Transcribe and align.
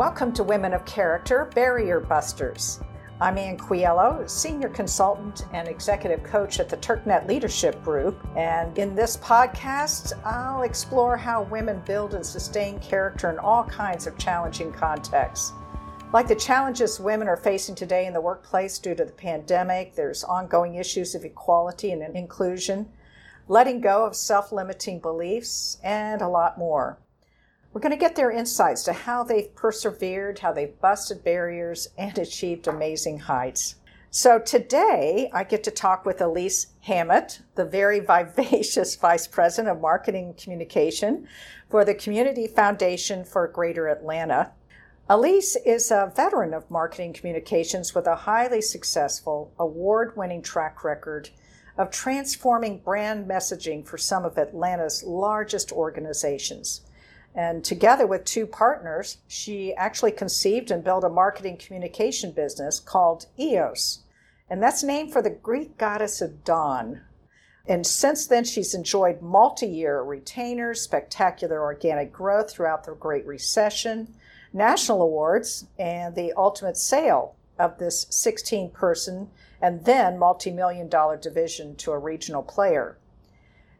Welcome 0.00 0.32
to 0.32 0.44
Women 0.44 0.72
of 0.72 0.86
Character 0.86 1.50
Barrier 1.54 2.00
Busters. 2.00 2.80
I'm 3.20 3.36
Ann 3.36 3.58
Quiello, 3.58 4.26
Senior 4.30 4.70
Consultant 4.70 5.44
and 5.52 5.68
Executive 5.68 6.22
Coach 6.22 6.58
at 6.58 6.70
the 6.70 6.78
TurkNet 6.78 7.28
Leadership 7.28 7.84
Group. 7.84 8.18
And 8.34 8.78
in 8.78 8.94
this 8.94 9.18
podcast, 9.18 10.14
I'll 10.24 10.62
explore 10.62 11.18
how 11.18 11.42
women 11.42 11.82
build 11.84 12.14
and 12.14 12.24
sustain 12.24 12.78
character 12.78 13.28
in 13.28 13.38
all 13.38 13.64
kinds 13.64 14.06
of 14.06 14.16
challenging 14.16 14.72
contexts. 14.72 15.52
Like 16.14 16.28
the 16.28 16.34
challenges 16.34 16.98
women 16.98 17.28
are 17.28 17.36
facing 17.36 17.74
today 17.74 18.06
in 18.06 18.14
the 18.14 18.22
workplace 18.22 18.78
due 18.78 18.94
to 18.94 19.04
the 19.04 19.12
pandemic, 19.12 19.94
there's 19.94 20.24
ongoing 20.24 20.76
issues 20.76 21.14
of 21.14 21.26
equality 21.26 21.92
and 21.92 22.16
inclusion, 22.16 22.88
letting 23.48 23.82
go 23.82 24.06
of 24.06 24.16
self 24.16 24.50
limiting 24.50 24.98
beliefs, 24.98 25.76
and 25.84 26.22
a 26.22 26.28
lot 26.28 26.56
more. 26.56 26.98
We're 27.72 27.80
going 27.80 27.92
to 27.92 27.96
get 27.96 28.16
their 28.16 28.32
insights 28.32 28.82
to 28.84 28.92
how 28.92 29.22
they've 29.22 29.54
persevered, 29.54 30.40
how 30.40 30.52
they've 30.52 30.80
busted 30.80 31.22
barriers, 31.22 31.88
and 31.96 32.18
achieved 32.18 32.66
amazing 32.66 33.20
heights. 33.20 33.76
So 34.10 34.40
today 34.40 35.30
I 35.32 35.44
get 35.44 35.62
to 35.64 35.70
talk 35.70 36.04
with 36.04 36.20
Elise 36.20 36.66
Hammett, 36.80 37.42
the 37.54 37.64
very 37.64 38.00
vivacious 38.00 38.96
Vice 38.96 39.28
President 39.28 39.76
of 39.76 39.80
Marketing 39.80 40.24
and 40.24 40.36
Communication 40.36 41.28
for 41.70 41.84
the 41.84 41.94
Community 41.94 42.48
Foundation 42.48 43.24
for 43.24 43.46
Greater 43.46 43.86
Atlanta. 43.86 44.50
Elise 45.08 45.54
is 45.64 45.92
a 45.92 46.12
veteran 46.16 46.52
of 46.52 46.68
marketing 46.72 47.12
communications 47.12 47.94
with 47.94 48.08
a 48.08 48.16
highly 48.16 48.62
successful, 48.62 49.52
award 49.60 50.16
winning 50.16 50.42
track 50.42 50.82
record 50.82 51.30
of 51.78 51.92
transforming 51.92 52.78
brand 52.78 53.30
messaging 53.30 53.86
for 53.86 53.96
some 53.96 54.24
of 54.24 54.36
Atlanta's 54.36 55.04
largest 55.04 55.70
organizations. 55.70 56.80
And 57.34 57.64
together 57.64 58.06
with 58.06 58.24
two 58.24 58.46
partners, 58.46 59.18
she 59.28 59.74
actually 59.74 60.12
conceived 60.12 60.70
and 60.70 60.82
built 60.82 61.04
a 61.04 61.08
marketing 61.08 61.58
communication 61.58 62.32
business 62.32 62.80
called 62.80 63.26
EOS. 63.38 64.00
And 64.48 64.62
that's 64.62 64.82
named 64.82 65.12
for 65.12 65.22
the 65.22 65.30
Greek 65.30 65.78
goddess 65.78 66.20
of 66.20 66.44
dawn. 66.44 67.02
And 67.66 67.86
since 67.86 68.26
then, 68.26 68.42
she's 68.44 68.74
enjoyed 68.74 69.22
multi 69.22 69.66
year 69.66 70.02
retainers, 70.02 70.80
spectacular 70.80 71.62
organic 71.62 72.12
growth 72.12 72.50
throughout 72.50 72.84
the 72.84 72.92
Great 72.92 73.24
Recession, 73.26 74.14
national 74.52 75.02
awards, 75.02 75.66
and 75.78 76.16
the 76.16 76.32
ultimate 76.36 76.76
sale 76.76 77.36
of 77.60 77.78
this 77.78 78.06
16 78.10 78.70
person 78.70 79.30
and 79.62 79.84
then 79.84 80.18
multi 80.18 80.50
million 80.50 80.88
dollar 80.88 81.16
division 81.16 81.76
to 81.76 81.92
a 81.92 81.98
regional 81.98 82.42
player. 82.42 82.96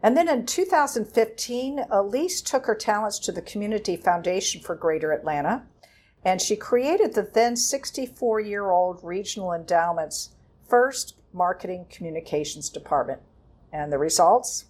And 0.02 0.16
then 0.16 0.28
in 0.28 0.46
2015, 0.46 1.84
Elise 1.90 2.40
took 2.40 2.66
her 2.66 2.74
talents 2.74 3.18
to 3.20 3.32
the 3.32 3.42
Community 3.42 3.96
Foundation 3.96 4.60
for 4.60 4.74
Greater 4.74 5.12
Atlanta, 5.12 5.64
and 6.24 6.40
she 6.40 6.56
created 6.56 7.14
the 7.14 7.28
then 7.32 7.56
64 7.56 8.40
year 8.40 8.70
old 8.70 9.00
Regional 9.02 9.52
Endowment's 9.52 10.30
first 10.66 11.16
marketing 11.32 11.86
communications 11.90 12.70
department. 12.70 13.20
And 13.72 13.92
the 13.92 13.98
results? 13.98 14.66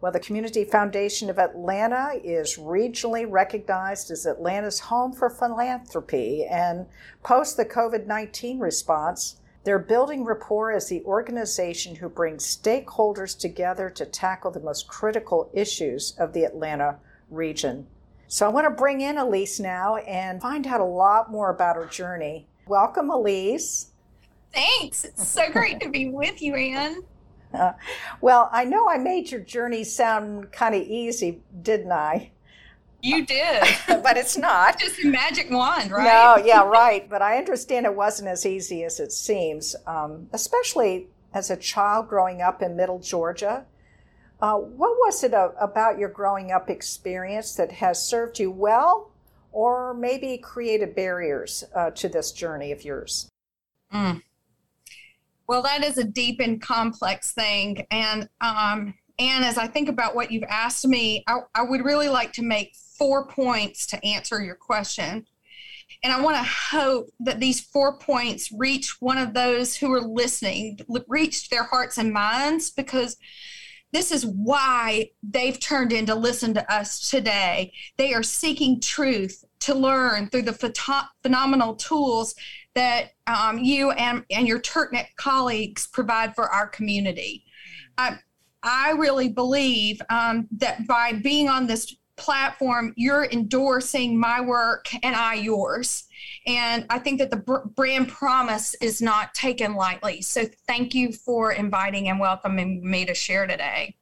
Well, 0.00 0.12
the 0.12 0.20
Community 0.20 0.64
Foundation 0.64 1.30
of 1.30 1.38
Atlanta 1.38 2.20
is 2.22 2.58
regionally 2.58 3.24
recognized 3.26 4.10
as 4.10 4.26
Atlanta's 4.26 4.80
home 4.80 5.12
for 5.12 5.30
philanthropy, 5.30 6.44
and 6.44 6.86
post 7.22 7.56
the 7.56 7.64
COVID 7.64 8.06
19 8.06 8.58
response, 8.58 9.36
they're 9.64 9.78
building 9.78 10.24
rapport 10.24 10.72
as 10.72 10.88
the 10.88 11.02
organization 11.04 11.96
who 11.96 12.08
brings 12.08 12.44
stakeholders 12.44 13.36
together 13.38 13.88
to 13.90 14.04
tackle 14.04 14.50
the 14.50 14.60
most 14.60 14.86
critical 14.86 15.50
issues 15.54 16.14
of 16.18 16.34
the 16.34 16.44
Atlanta 16.44 16.98
region. 17.30 17.86
So 18.28 18.46
I 18.46 18.50
want 18.50 18.66
to 18.66 18.70
bring 18.70 19.00
in 19.00 19.16
Elise 19.16 19.58
now 19.58 19.96
and 19.96 20.40
find 20.40 20.66
out 20.66 20.80
a 20.80 20.84
lot 20.84 21.30
more 21.30 21.50
about 21.50 21.76
her 21.76 21.86
journey. 21.86 22.46
Welcome, 22.66 23.10
Elise. 23.10 23.90
Thanks. 24.52 25.04
It's 25.04 25.26
so 25.26 25.50
great 25.50 25.80
to 25.80 25.88
be 25.88 26.10
with 26.10 26.42
you, 26.42 26.54
Ann. 26.54 27.02
Uh, 27.52 27.72
well, 28.20 28.50
I 28.52 28.64
know 28.64 28.88
I 28.88 28.98
made 28.98 29.30
your 29.30 29.40
journey 29.40 29.84
sound 29.84 30.52
kind 30.52 30.74
of 30.74 30.82
easy, 30.82 31.40
didn't 31.62 31.92
I? 31.92 32.30
You 33.04 33.26
did. 33.26 33.62
but 34.02 34.16
it's 34.16 34.38
not. 34.38 34.80
Just 34.80 35.04
a 35.04 35.08
magic 35.08 35.50
wand, 35.50 35.90
right? 35.90 36.04
No, 36.04 36.42
yeah, 36.42 36.62
right. 36.64 37.08
But 37.08 37.20
I 37.20 37.36
understand 37.36 37.84
it 37.84 37.94
wasn't 37.94 38.30
as 38.30 38.46
easy 38.46 38.82
as 38.82 38.98
it 38.98 39.12
seems, 39.12 39.76
um, 39.86 40.28
especially 40.32 41.08
as 41.34 41.50
a 41.50 41.56
child 41.56 42.08
growing 42.08 42.40
up 42.40 42.62
in 42.62 42.76
middle 42.76 42.98
Georgia. 42.98 43.66
Uh, 44.40 44.54
what 44.54 44.96
was 45.04 45.22
it 45.22 45.34
a, 45.34 45.52
about 45.60 45.98
your 45.98 46.08
growing 46.08 46.50
up 46.50 46.70
experience 46.70 47.54
that 47.56 47.72
has 47.72 48.02
served 48.02 48.38
you 48.38 48.50
well 48.50 49.10
or 49.52 49.92
maybe 49.92 50.38
created 50.38 50.94
barriers 50.94 51.62
uh, 51.74 51.90
to 51.90 52.08
this 52.08 52.32
journey 52.32 52.72
of 52.72 52.84
yours? 52.84 53.28
Mm. 53.92 54.22
Well, 55.46 55.60
that 55.60 55.84
is 55.84 55.98
a 55.98 56.04
deep 56.04 56.40
and 56.40 56.60
complex 56.60 57.32
thing. 57.32 57.86
And, 57.90 58.30
um, 58.40 58.94
and 59.18 59.44
as 59.44 59.58
I 59.58 59.66
think 59.66 59.90
about 59.90 60.14
what 60.14 60.32
you've 60.32 60.44
asked 60.44 60.88
me, 60.88 61.22
I, 61.26 61.40
I 61.54 61.62
would 61.62 61.84
really 61.84 62.08
like 62.08 62.32
to 62.34 62.42
make 62.42 62.74
four 63.04 63.26
points 63.26 63.86
to 63.86 64.02
answer 64.02 64.42
your 64.42 64.54
question. 64.54 65.26
And 66.02 66.10
I 66.10 66.22
want 66.22 66.38
to 66.38 66.42
hope 66.42 67.10
that 67.20 67.38
these 67.38 67.60
four 67.60 67.98
points 67.98 68.50
reach 68.50 68.96
one 68.98 69.18
of 69.18 69.34
those 69.34 69.76
who 69.76 69.92
are 69.92 70.00
listening, 70.00 70.78
reach 71.06 71.50
their 71.50 71.64
hearts 71.64 71.98
and 71.98 72.14
minds, 72.14 72.70
because 72.70 73.18
this 73.92 74.10
is 74.10 74.24
why 74.24 75.10
they've 75.22 75.60
turned 75.60 75.92
in 75.92 76.06
to 76.06 76.14
listen 76.14 76.54
to 76.54 76.72
us 76.72 77.10
today. 77.10 77.74
They 77.98 78.14
are 78.14 78.22
seeking 78.22 78.80
truth 78.80 79.44
to 79.60 79.74
learn 79.74 80.30
through 80.30 80.42
the 80.42 80.54
ph- 80.54 81.04
phenomenal 81.22 81.74
tools 81.74 82.34
that 82.74 83.10
um, 83.26 83.58
you 83.58 83.90
and, 83.90 84.24
and 84.30 84.48
your 84.48 84.60
TurkNet 84.60 85.08
colleagues 85.16 85.86
provide 85.88 86.34
for 86.34 86.48
our 86.48 86.68
community. 86.68 87.44
I, 87.98 88.16
I 88.62 88.92
really 88.92 89.28
believe 89.28 90.00
um, 90.08 90.48
that 90.56 90.86
by 90.86 91.12
being 91.12 91.50
on 91.50 91.66
this 91.66 91.94
platform, 92.16 92.92
you're 92.96 93.24
endorsing 93.24 94.18
my 94.18 94.40
work 94.40 94.86
and 95.02 95.16
I 95.16 95.34
yours. 95.34 96.04
And 96.46 96.86
I 96.90 96.98
think 96.98 97.18
that 97.18 97.30
the 97.30 97.62
brand 97.74 98.08
promise 98.08 98.74
is 98.74 99.00
not 99.00 99.34
taken 99.34 99.74
lightly. 99.74 100.22
So 100.22 100.44
thank 100.66 100.94
you 100.94 101.12
for 101.12 101.52
inviting 101.52 102.08
and 102.08 102.20
welcoming 102.20 102.88
me 102.88 103.04
to 103.06 103.14
share 103.14 103.46
today. 103.46 103.96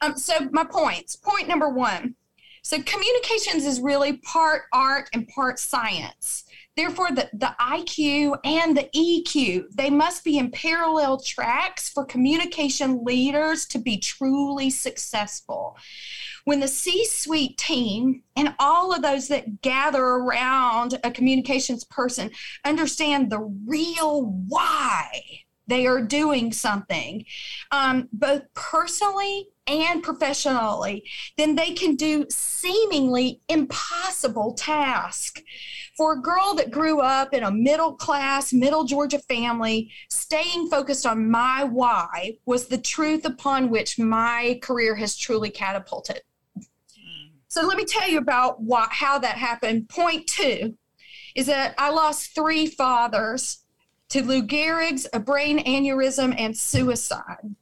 Um, 0.00 0.16
so, 0.16 0.48
my 0.52 0.64
points. 0.64 1.16
Point 1.16 1.48
number 1.48 1.68
one. 1.68 2.16
So, 2.62 2.82
communications 2.82 3.64
is 3.64 3.80
really 3.80 4.18
part 4.18 4.64
art 4.72 5.08
and 5.14 5.26
part 5.28 5.58
science. 5.58 6.44
Therefore, 6.76 7.08
the, 7.10 7.30
the 7.32 7.54
IQ 7.58 8.38
and 8.44 8.76
the 8.76 8.90
EQ, 8.94 9.64
they 9.74 9.88
must 9.88 10.24
be 10.24 10.36
in 10.36 10.50
parallel 10.50 11.18
tracks 11.18 11.88
for 11.88 12.04
communication 12.04 13.02
leaders 13.02 13.64
to 13.68 13.78
be 13.78 13.96
truly 13.96 14.68
successful 14.68 15.78
when 16.46 16.60
the 16.60 16.68
C 16.68 17.04
suite 17.04 17.58
team 17.58 18.22
and 18.36 18.54
all 18.60 18.94
of 18.94 19.02
those 19.02 19.26
that 19.28 19.62
gather 19.62 20.02
around 20.02 20.98
a 21.02 21.10
communications 21.10 21.82
person 21.84 22.30
understand 22.64 23.30
the 23.30 23.40
real 23.66 24.24
why 24.46 25.10
they 25.66 25.88
are 25.88 26.00
doing 26.00 26.52
something, 26.52 27.24
um, 27.72 28.08
both 28.12 28.42
personally 28.54 29.48
and 29.66 30.04
professionally, 30.04 31.02
then 31.36 31.56
they 31.56 31.72
can 31.72 31.96
do 31.96 32.24
seemingly 32.30 33.40
impossible 33.48 34.54
tasks. 34.54 35.42
For 35.96 36.12
a 36.12 36.22
girl 36.22 36.54
that 36.54 36.70
grew 36.70 37.00
up 37.00 37.34
in 37.34 37.42
a 37.42 37.50
middle 37.50 37.94
class, 37.94 38.52
middle 38.52 38.84
Georgia 38.84 39.18
family, 39.18 39.90
staying 40.08 40.68
focused 40.68 41.06
on 41.06 41.28
my 41.28 41.64
why 41.64 42.38
was 42.46 42.68
the 42.68 42.78
truth 42.78 43.24
upon 43.24 43.68
which 43.68 43.98
my 43.98 44.60
career 44.62 44.94
has 44.94 45.16
truly 45.16 45.50
catapulted. 45.50 46.20
So 47.56 47.66
let 47.66 47.78
me 47.78 47.86
tell 47.86 48.06
you 48.06 48.18
about 48.18 48.60
what, 48.60 48.92
how 48.92 49.18
that 49.18 49.38
happened. 49.38 49.88
Point 49.88 50.26
two 50.26 50.76
is 51.34 51.46
that 51.46 51.74
I 51.78 51.88
lost 51.88 52.34
three 52.34 52.66
fathers 52.66 53.64
to 54.10 54.22
Lou 54.22 54.42
Gehrig's, 54.42 55.06
a 55.14 55.20
brain 55.20 55.64
aneurysm, 55.64 56.34
and 56.36 56.54
suicide 56.54 57.56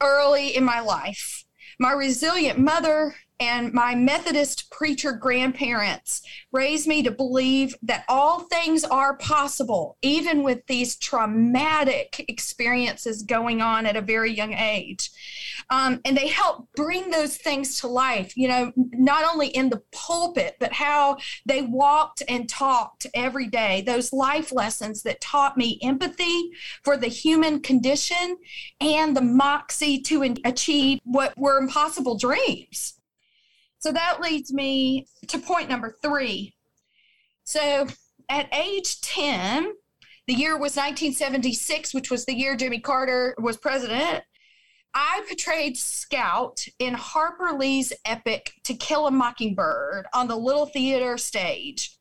early 0.00 0.54
in 0.54 0.62
my 0.62 0.78
life. 0.78 1.44
My 1.80 1.90
resilient 1.90 2.60
mother 2.60 3.16
and 3.38 3.72
my 3.74 3.94
Methodist 3.94 4.70
preacher 4.70 5.12
grandparents 5.12 6.22
raised 6.52 6.88
me 6.88 7.02
to 7.02 7.10
believe 7.10 7.74
that 7.82 8.04
all 8.08 8.40
things 8.40 8.82
are 8.82 9.16
possible, 9.18 9.98
even 10.00 10.42
with 10.42 10.66
these 10.66 10.96
traumatic 10.96 12.24
experiences 12.28 13.22
going 13.22 13.60
on 13.60 13.84
at 13.84 13.96
a 13.96 14.00
very 14.00 14.32
young 14.32 14.54
age. 14.54 15.10
Um, 15.68 16.00
and 16.04 16.16
they 16.16 16.28
help 16.28 16.68
bring 16.76 17.10
those 17.10 17.36
things 17.36 17.80
to 17.80 17.88
life, 17.88 18.36
you 18.36 18.48
know, 18.48 18.72
not 18.76 19.24
only 19.30 19.48
in 19.48 19.68
the 19.68 19.82
pulpit, 19.92 20.56
but 20.58 20.72
how 20.72 21.18
they 21.44 21.60
walked 21.62 22.22
and 22.28 22.48
talked 22.48 23.06
every 23.12 23.48
day. 23.48 23.82
Those 23.82 24.12
life 24.12 24.50
lessons 24.50 25.02
that 25.02 25.20
taught 25.20 25.58
me 25.58 25.78
empathy 25.82 26.50
for 26.82 26.96
the 26.96 27.08
human 27.08 27.60
condition 27.60 28.38
and 28.80 29.16
the 29.16 29.22
moxie 29.22 30.00
to 30.02 30.34
achieve 30.44 31.00
what 31.04 31.36
were 31.36 31.58
impossible 31.58 32.16
dreams. 32.16 32.95
So 33.86 33.92
that 33.92 34.20
leads 34.20 34.52
me 34.52 35.06
to 35.28 35.38
point 35.38 35.68
number 35.68 35.94
three. 36.02 36.56
So 37.44 37.86
at 38.28 38.52
age 38.52 39.00
10, 39.02 39.74
the 40.26 40.34
year 40.34 40.54
was 40.54 40.74
1976, 40.74 41.94
which 41.94 42.10
was 42.10 42.24
the 42.24 42.34
year 42.34 42.56
Jimmy 42.56 42.80
Carter 42.80 43.36
was 43.38 43.56
president. 43.56 44.24
I 44.92 45.22
portrayed 45.28 45.76
Scout 45.76 46.64
in 46.80 46.94
Harper 46.94 47.56
Lee's 47.56 47.92
epic 48.04 48.54
To 48.64 48.74
Kill 48.74 49.06
a 49.06 49.12
Mockingbird 49.12 50.06
on 50.12 50.26
the 50.26 50.36
Little 50.36 50.66
Theater 50.66 51.16
stage. 51.16 51.96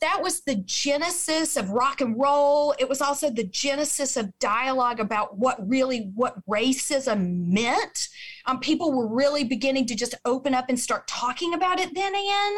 That 0.00 0.22
was 0.22 0.42
the 0.42 0.56
genesis 0.56 1.56
of 1.56 1.70
rock 1.70 2.00
and 2.00 2.18
roll. 2.20 2.74
It 2.78 2.88
was 2.88 3.00
also 3.00 3.30
the 3.30 3.44
genesis 3.44 4.16
of 4.16 4.38
dialogue 4.38 5.00
about 5.00 5.38
what 5.38 5.56
really 5.66 6.10
what 6.14 6.44
racism 6.46 7.46
meant. 7.46 8.08
Um, 8.46 8.60
people 8.60 8.92
were 8.92 9.08
really 9.08 9.44
beginning 9.44 9.86
to 9.86 9.94
just 9.94 10.14
open 10.24 10.54
up 10.54 10.66
and 10.68 10.78
start 10.78 11.06
talking 11.06 11.54
about 11.54 11.80
it 11.80 11.94
then, 11.94 12.14
Ann. 12.14 12.56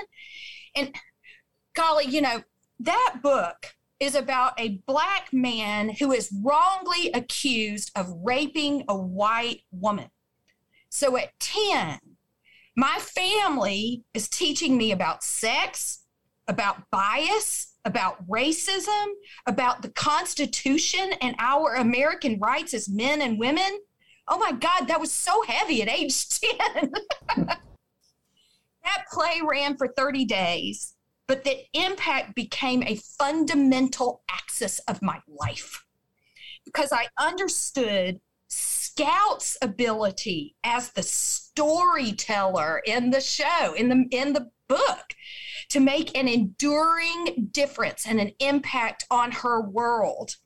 And 0.75 0.95
golly, 1.75 2.07
you 2.07 2.21
know, 2.21 2.43
that 2.81 3.21
book 3.23 3.75
is 4.01 4.15
about 4.15 4.59
a 4.59 4.81
black 4.87 5.33
man 5.33 5.89
who 5.89 6.13
is 6.13 6.35
wrongly 6.43 7.11
accused 7.15 7.91
of 7.97 8.13
raping 8.23 8.85
a 8.89 8.97
white 8.97 9.63
woman. 9.71 10.11
So 10.91 11.17
at 11.17 11.39
10, 11.41 11.99
my 12.77 12.99
family 12.99 14.05
is 14.13 14.29
teaching 14.29 14.77
me 14.77 14.93
about 14.93 15.23
sex, 15.23 16.01
about 16.49 16.91
bias, 16.91 17.75
about 17.85 18.27
racism, 18.29 19.07
about 19.47 19.83
the 19.83 19.91
Constitution 19.91 21.13
and 21.21 21.37
our 21.39 21.75
American 21.75 22.39
rights 22.39 22.75
as 22.75 22.89
men 22.89 23.23
and 23.23 23.39
women. 23.39 23.79
Oh 24.29 24.39
my 24.39 24.53
God, 24.53 24.89
that 24.89 25.01
was 25.01 25.13
so 25.13 25.43
heavy 25.43 25.83
at 25.83 25.89
age 25.89 26.29
10. 26.75 26.93
that 27.37 29.05
play 29.13 29.41
ran 29.45 29.77
for 29.77 29.89
30 29.89 30.25
days 30.25 30.95
but 31.27 31.45
that 31.45 31.57
impact 31.73 32.35
became 32.35 32.83
a 32.83 32.97
fundamental 33.19 34.23
axis 34.31 34.79
of 34.81 35.03
my 35.03 35.21
life 35.29 35.85
because 36.65 36.93
I 36.93 37.09
understood 37.19 38.21
Scout's 38.49 39.59
ability 39.61 40.55
as 40.63 40.93
the 40.93 41.03
storyteller 41.03 42.81
in 42.87 43.11
the 43.11 43.21
show, 43.21 43.75
in 43.75 43.89
the 43.89 44.05
in 44.11 44.33
the 44.33 44.51
book, 44.69 45.15
to 45.71 45.81
make 45.81 46.17
an 46.17 46.29
enduring 46.29 47.49
difference 47.51 48.07
and 48.07 48.21
an 48.21 48.33
impact 48.41 49.05
on 49.11 49.33
her 49.33 49.61
world. 49.61 50.37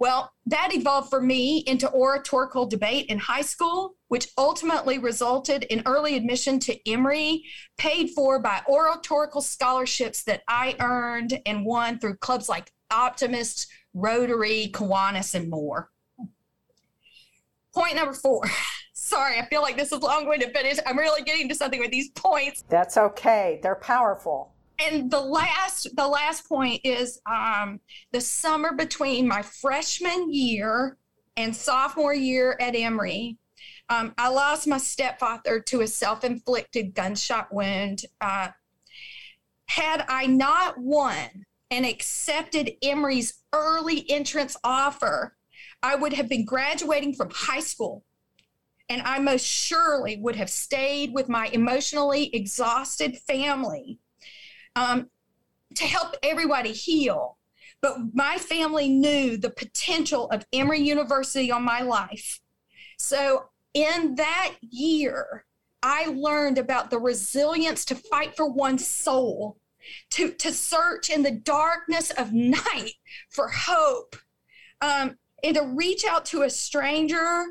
Well, 0.00 0.32
that 0.46 0.72
evolved 0.72 1.10
for 1.10 1.20
me 1.20 1.58
into 1.66 1.90
oratorical 1.90 2.66
debate 2.66 3.06
in 3.06 3.18
high 3.18 3.42
school, 3.42 3.96
which 4.06 4.28
ultimately 4.38 4.98
resulted 4.98 5.64
in 5.64 5.82
early 5.86 6.14
admission 6.14 6.60
to 6.60 6.88
Emory, 6.88 7.44
paid 7.76 8.10
for 8.10 8.38
by 8.38 8.62
oratorical 8.68 9.40
scholarships 9.40 10.22
that 10.24 10.42
I 10.46 10.76
earned 10.78 11.40
and 11.44 11.66
won 11.66 11.98
through 11.98 12.18
clubs 12.18 12.48
like 12.48 12.72
Optimist, 12.92 13.66
Rotary, 13.92 14.70
Kiwanis, 14.72 15.34
and 15.34 15.50
more. 15.50 15.90
Point 17.74 17.96
number 17.96 18.14
four. 18.14 18.44
Sorry, 19.08 19.38
I 19.38 19.46
feel 19.46 19.62
like 19.62 19.78
this 19.78 19.90
is 19.90 20.00
long 20.00 20.26
way 20.26 20.36
to 20.36 20.50
finish. 20.50 20.78
I'm 20.86 20.98
really 20.98 21.22
getting 21.22 21.48
to 21.48 21.54
something 21.54 21.80
with 21.80 21.90
these 21.90 22.10
points. 22.10 22.62
That's 22.68 22.98
okay. 22.98 23.58
They're 23.62 23.74
powerful 23.74 24.52
and 24.78 25.10
the 25.10 25.20
last 25.20 25.88
the 25.96 26.06
last 26.06 26.48
point 26.48 26.80
is 26.84 27.20
um, 27.26 27.80
the 28.12 28.20
summer 28.20 28.72
between 28.72 29.26
my 29.26 29.42
freshman 29.42 30.32
year 30.32 30.96
and 31.36 31.54
sophomore 31.54 32.14
year 32.14 32.56
at 32.60 32.76
Emory. 32.76 33.38
Um, 33.88 34.14
I 34.18 34.28
lost 34.28 34.66
my 34.66 34.78
stepfather 34.78 35.60
to 35.60 35.80
a 35.80 35.86
self-inflicted 35.86 36.94
gunshot 36.94 37.52
wound. 37.52 38.02
Uh, 38.20 38.48
had 39.66 40.04
I 40.08 40.26
not 40.26 40.78
won 40.78 41.46
and 41.70 41.86
accepted 41.86 42.72
Emory's 42.82 43.42
early 43.52 44.08
entrance 44.10 44.56
offer, 44.62 45.36
I 45.82 45.94
would 45.94 46.12
have 46.12 46.28
been 46.28 46.44
graduating 46.44 47.14
from 47.14 47.30
high 47.30 47.60
school 47.60 48.04
and 48.88 49.02
I 49.02 49.18
most 49.18 49.44
surely 49.44 50.16
would 50.16 50.36
have 50.36 50.50
stayed 50.50 51.12
with 51.12 51.28
my 51.28 51.46
emotionally 51.48 52.34
exhausted 52.34 53.18
family 53.18 53.98
um, 54.76 55.10
to 55.74 55.84
help 55.84 56.16
everybody 56.22 56.72
heal. 56.72 57.36
But 57.80 57.98
my 58.12 58.38
family 58.38 58.88
knew 58.88 59.36
the 59.36 59.50
potential 59.50 60.28
of 60.30 60.46
Emory 60.52 60.80
University 60.80 61.52
on 61.52 61.62
my 61.62 61.82
life. 61.82 62.40
So 62.98 63.44
in 63.74 64.16
that 64.16 64.54
year, 64.60 65.44
I 65.82 66.06
learned 66.06 66.58
about 66.58 66.90
the 66.90 66.98
resilience 66.98 67.84
to 67.86 67.94
fight 67.94 68.36
for 68.36 68.50
one's 68.50 68.86
soul, 68.86 69.58
to, 70.10 70.32
to 70.32 70.52
search 70.52 71.08
in 71.08 71.22
the 71.22 71.30
darkness 71.30 72.10
of 72.10 72.32
night 72.32 72.94
for 73.30 73.48
hope, 73.48 74.16
um, 74.80 75.16
and 75.44 75.54
to 75.54 75.62
reach 75.62 76.04
out 76.04 76.24
to 76.26 76.42
a 76.42 76.50
stranger 76.50 77.44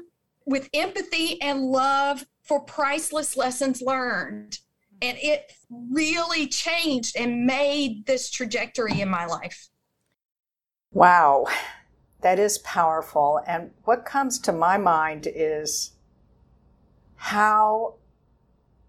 with 0.47 0.69
empathy 0.73 1.39
and 1.41 1.61
love 1.61 2.25
for 2.41 2.61
priceless 2.61 3.37
lessons 3.37 3.81
learned 3.81 4.57
and 5.01 5.17
it 5.21 5.51
really 5.69 6.47
changed 6.47 7.15
and 7.15 7.45
made 7.45 8.05
this 8.05 8.29
trajectory 8.29 9.01
in 9.01 9.09
my 9.09 9.25
life. 9.25 9.67
Wow, 10.91 11.45
that 12.21 12.39
is 12.39 12.57
powerful. 12.59 13.41
And 13.45 13.71
what 13.83 14.05
comes 14.05 14.39
to 14.39 14.51
my 14.51 14.77
mind 14.77 15.27
is 15.29 15.91
how 17.15 17.95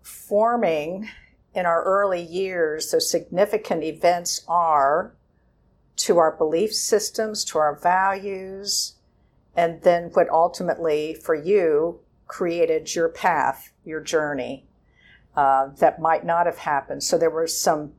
forming 0.01 1.09
in 1.55 1.67
our 1.67 1.83
early 1.83 2.23
years 2.23 2.91
those 2.91 3.11
significant 3.11 3.83
events 3.83 4.43
are 4.49 5.15
to 5.97 6.19
our 6.19 6.37
belief 6.37 6.73
systems, 6.73 7.45
to 7.45 7.59
our 7.59 7.79
values, 7.79 8.95
and 9.59 9.83
then 9.83 10.05
what 10.13 10.31
ultimately 10.31 11.15
for 11.15 11.35
you 11.35 11.99
created 12.29 12.95
your 12.95 13.09
path, 13.09 13.73
your 13.85 14.01
journey 14.01 14.65
uh, 15.37 15.71
that 15.81 16.01
might 16.01 16.25
not 16.25 16.47
have 16.47 16.59
happened. 16.59 17.03
So 17.03 17.19
there 17.19 17.29
was 17.29 17.61
some 17.61 17.93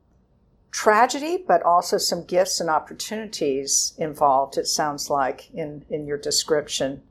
tragedy, 0.71 1.44
but 1.45 1.61
also 1.63 1.97
some 1.97 2.23
gifts 2.23 2.61
and 2.61 2.69
opportunities 2.69 3.94
involved, 3.97 4.57
it 4.57 4.68
sounds 4.68 5.09
like, 5.09 5.51
in, 5.54 5.83
in 5.89 6.07
your 6.07 6.18
description. 6.18 7.01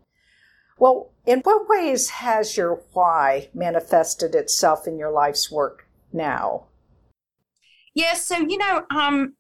Well, 0.79 1.11
in 1.27 1.41
what 1.41 1.69
ways 1.69 2.09
has 2.09 2.57
your 2.57 2.81
why 2.95 3.51
manifested 3.53 4.35
itself 4.35 4.87
in 4.87 4.97
your 4.97 5.11
life's 5.11 5.51
work 5.51 5.87
now? 6.11 6.69
Yes, 7.93 8.25
so, 8.25 8.39
you 8.39 8.57
know, 8.57 8.87
um, 8.89 9.35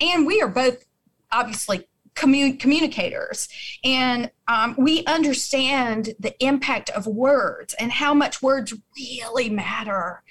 and 0.00 0.26
we 0.26 0.42
are 0.42 0.48
both 0.48 0.84
obviously 1.32 1.88
commun- 2.14 2.56
communicators. 2.58 3.48
And 3.82 4.30
um, 4.48 4.74
we 4.78 5.04
understand 5.06 6.10
the 6.18 6.34
impact 6.44 6.90
of 6.90 7.06
words 7.06 7.74
and 7.74 7.90
how 7.90 8.14
much 8.14 8.42
words 8.42 8.74
really 8.96 9.50
matter. 9.50 10.22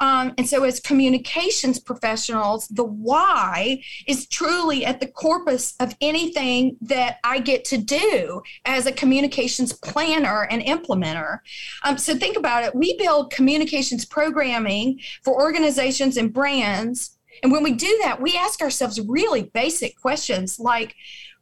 Um, 0.00 0.34
and 0.36 0.48
so 0.48 0.64
as 0.64 0.80
communications 0.80 1.78
professionals 1.78 2.68
the 2.68 2.84
why 2.84 3.82
is 4.06 4.26
truly 4.26 4.84
at 4.84 5.00
the 5.00 5.06
corpus 5.06 5.74
of 5.80 5.94
anything 6.00 6.76
that 6.80 7.18
i 7.24 7.38
get 7.38 7.64
to 7.66 7.78
do 7.78 8.42
as 8.64 8.86
a 8.86 8.92
communications 8.92 9.72
planner 9.72 10.46
and 10.50 10.62
implementer. 10.62 11.38
Um, 11.84 11.98
so 11.98 12.14
think 12.14 12.36
about 12.36 12.64
it. 12.64 12.74
We 12.74 12.96
build 12.98 13.32
communications 13.32 14.04
programming 14.04 15.00
for 15.22 15.34
organizations 15.40 16.16
and 16.16 16.32
brands 16.32 17.13
and 17.42 17.52
when 17.52 17.62
we 17.62 17.72
do 17.72 17.98
that, 18.02 18.20
we 18.20 18.36
ask 18.36 18.60
ourselves 18.60 19.00
really 19.00 19.44
basic 19.54 20.00
questions 20.00 20.58
like, 20.58 20.94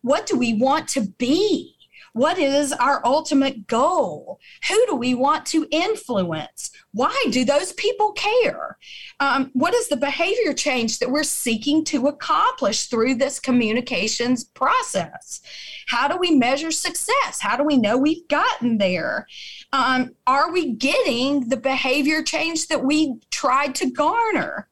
what 0.03 0.27
do 0.27 0.37
we 0.37 0.55
want 0.55 0.89
to 0.89 1.03
be? 1.19 1.77
What 2.15 2.39
is 2.39 2.73
our 2.73 3.01
ultimate 3.07 3.67
goal? 3.67 4.39
Who 4.69 4.87
do 4.87 4.97
we 4.97 5.15
want 5.15 5.47
to 5.47 5.67
influence? 5.71 6.71
Why 6.93 7.25
do 7.31 7.43
those 7.45 7.73
people 7.73 8.13
care? 8.13 8.77
Um, 9.19 9.51
what 9.55 9.73
is 9.73 9.89
the 9.89 9.97
behavior 9.97 10.53
change 10.53 10.99
that 10.99 11.11
we're 11.11 11.23
seeking 11.23 11.85
to 11.87 12.09
accomplish 12.09 12.87
through 12.87 13.15
this 13.15 13.41
communications 13.41 14.45
process? 14.45 15.41
How 15.87 16.07
do 16.07 16.19
we 16.19 16.33
measure 16.33 16.71
success? 16.71 17.41
How 17.41 17.57
do 17.57 17.65
we 17.65 17.79
know 17.79 17.97
we've 17.97 18.29
gotten 18.29 18.77
there? 18.77 19.27
Um, 19.73 20.11
are 20.27 20.53
we 20.53 20.75
getting 20.75 21.49
the 21.49 21.57
behavior 21.57 22.23
change 22.23 22.69
that 22.69 22.85
we 22.85 23.21
tried 23.31 23.75
to 23.77 23.91
garner? 23.91 24.69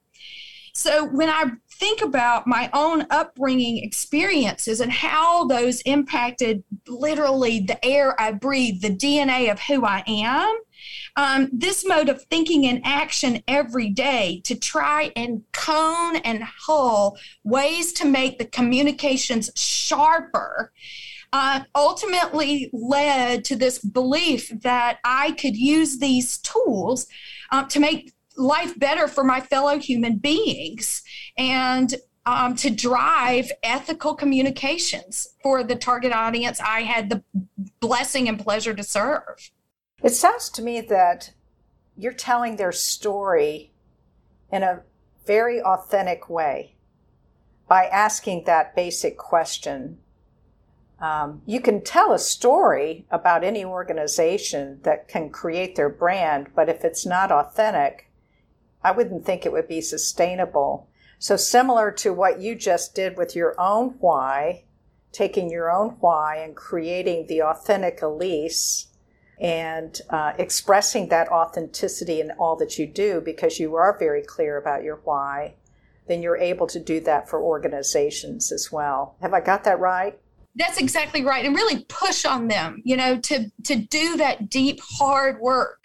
So 0.80 1.04
when 1.04 1.28
I 1.28 1.44
think 1.72 2.00
about 2.00 2.46
my 2.46 2.70
own 2.72 3.06
upbringing 3.10 3.84
experiences 3.84 4.80
and 4.80 4.90
how 4.90 5.44
those 5.44 5.82
impacted 5.82 6.64
literally 6.88 7.60
the 7.60 7.84
air 7.84 8.18
I 8.18 8.32
breathe, 8.32 8.80
the 8.80 8.96
DNA 8.96 9.52
of 9.52 9.60
who 9.60 9.84
I 9.84 10.02
am. 10.06 10.58
Um, 11.16 11.50
this 11.52 11.86
mode 11.86 12.08
of 12.08 12.22
thinking 12.22 12.64
and 12.64 12.80
action 12.82 13.42
every 13.46 13.90
day 13.90 14.40
to 14.44 14.58
try 14.58 15.12
and 15.16 15.42
cone 15.52 16.16
and 16.16 16.42
hull 16.42 17.18
ways 17.44 17.92
to 17.94 18.06
make 18.06 18.38
the 18.38 18.46
communications 18.46 19.50
sharper 19.56 20.72
uh, 21.34 21.60
ultimately 21.74 22.70
led 22.72 23.44
to 23.44 23.56
this 23.56 23.80
belief 23.80 24.48
that 24.62 24.98
I 25.04 25.32
could 25.32 25.58
use 25.58 25.98
these 25.98 26.38
tools 26.38 27.06
uh, 27.52 27.64
to 27.66 27.80
make 27.80 28.14
life 28.40 28.78
better 28.78 29.06
for 29.06 29.22
my 29.22 29.40
fellow 29.40 29.78
human 29.78 30.16
beings. 30.16 31.02
And 31.36 31.94
um, 32.26 32.54
to 32.56 32.70
drive 32.70 33.50
ethical 33.62 34.14
communications 34.14 35.28
for 35.42 35.64
the 35.64 35.74
target 35.74 36.12
audience 36.12 36.60
I 36.60 36.82
had 36.82 37.08
the 37.08 37.22
blessing 37.80 38.28
and 38.28 38.38
pleasure 38.38 38.74
to 38.74 38.82
serve. 38.82 39.50
It 40.02 40.10
sounds 40.10 40.50
to 40.50 40.62
me 40.62 40.80
that 40.82 41.32
you're 41.96 42.12
telling 42.12 42.56
their 42.56 42.72
story 42.72 43.72
in 44.52 44.62
a 44.62 44.82
very 45.26 45.60
authentic 45.62 46.28
way 46.28 46.76
by 47.68 47.84
asking 47.86 48.44
that 48.44 48.74
basic 48.74 49.16
question. 49.16 49.98
Um, 51.00 51.40
you 51.46 51.60
can 51.60 51.82
tell 51.82 52.12
a 52.12 52.18
story 52.18 53.06
about 53.10 53.44
any 53.44 53.64
organization 53.64 54.80
that 54.82 55.08
can 55.08 55.30
create 55.30 55.76
their 55.76 55.88
brand, 55.88 56.48
but 56.54 56.68
if 56.68 56.84
it's 56.84 57.06
not 57.06 57.32
authentic, 57.32 58.09
I 58.82 58.92
wouldn't 58.92 59.24
think 59.24 59.44
it 59.44 59.52
would 59.52 59.68
be 59.68 59.80
sustainable. 59.80 60.88
So, 61.18 61.36
similar 61.36 61.90
to 61.92 62.12
what 62.12 62.40
you 62.40 62.54
just 62.54 62.94
did 62.94 63.16
with 63.16 63.36
your 63.36 63.54
own 63.60 63.96
why, 64.00 64.64
taking 65.12 65.50
your 65.50 65.70
own 65.70 65.96
why 66.00 66.36
and 66.36 66.56
creating 66.56 67.26
the 67.26 67.42
authentic 67.42 68.00
Elise 68.00 68.86
and 69.40 70.00
uh, 70.10 70.32
expressing 70.38 71.08
that 71.08 71.28
authenticity 71.28 72.20
in 72.20 72.30
all 72.32 72.56
that 72.56 72.78
you 72.78 72.86
do 72.86 73.20
because 73.20 73.58
you 73.58 73.74
are 73.74 73.98
very 73.98 74.22
clear 74.22 74.56
about 74.56 74.82
your 74.82 75.00
why, 75.04 75.54
then 76.08 76.22
you're 76.22 76.36
able 76.36 76.66
to 76.66 76.80
do 76.80 77.00
that 77.00 77.28
for 77.28 77.42
organizations 77.42 78.52
as 78.52 78.70
well. 78.70 79.16
Have 79.22 79.32
I 79.32 79.40
got 79.40 79.64
that 79.64 79.80
right? 79.80 80.18
That's 80.56 80.78
exactly 80.78 81.24
right. 81.24 81.44
And 81.44 81.54
really 81.54 81.84
push 81.84 82.24
on 82.24 82.48
them, 82.48 82.82
you 82.84 82.96
know, 82.96 83.18
to 83.18 83.50
to 83.64 83.76
do 83.76 84.16
that 84.16 84.50
deep 84.50 84.80
hard 84.82 85.40
work 85.40 85.79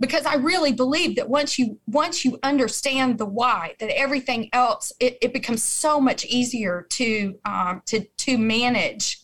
because 0.00 0.24
I 0.24 0.36
really 0.36 0.72
believe 0.72 1.16
that 1.16 1.28
once 1.28 1.58
you 1.58 1.78
once 1.86 2.24
you 2.24 2.38
understand 2.42 3.18
the 3.18 3.26
why, 3.26 3.74
that 3.78 3.96
everything 3.96 4.48
else 4.52 4.92
it, 4.98 5.18
it 5.20 5.32
becomes 5.32 5.62
so 5.62 6.00
much 6.00 6.24
easier 6.24 6.86
to 6.90 7.38
um, 7.44 7.82
to 7.86 8.04
to 8.04 8.38
manage 8.38 9.20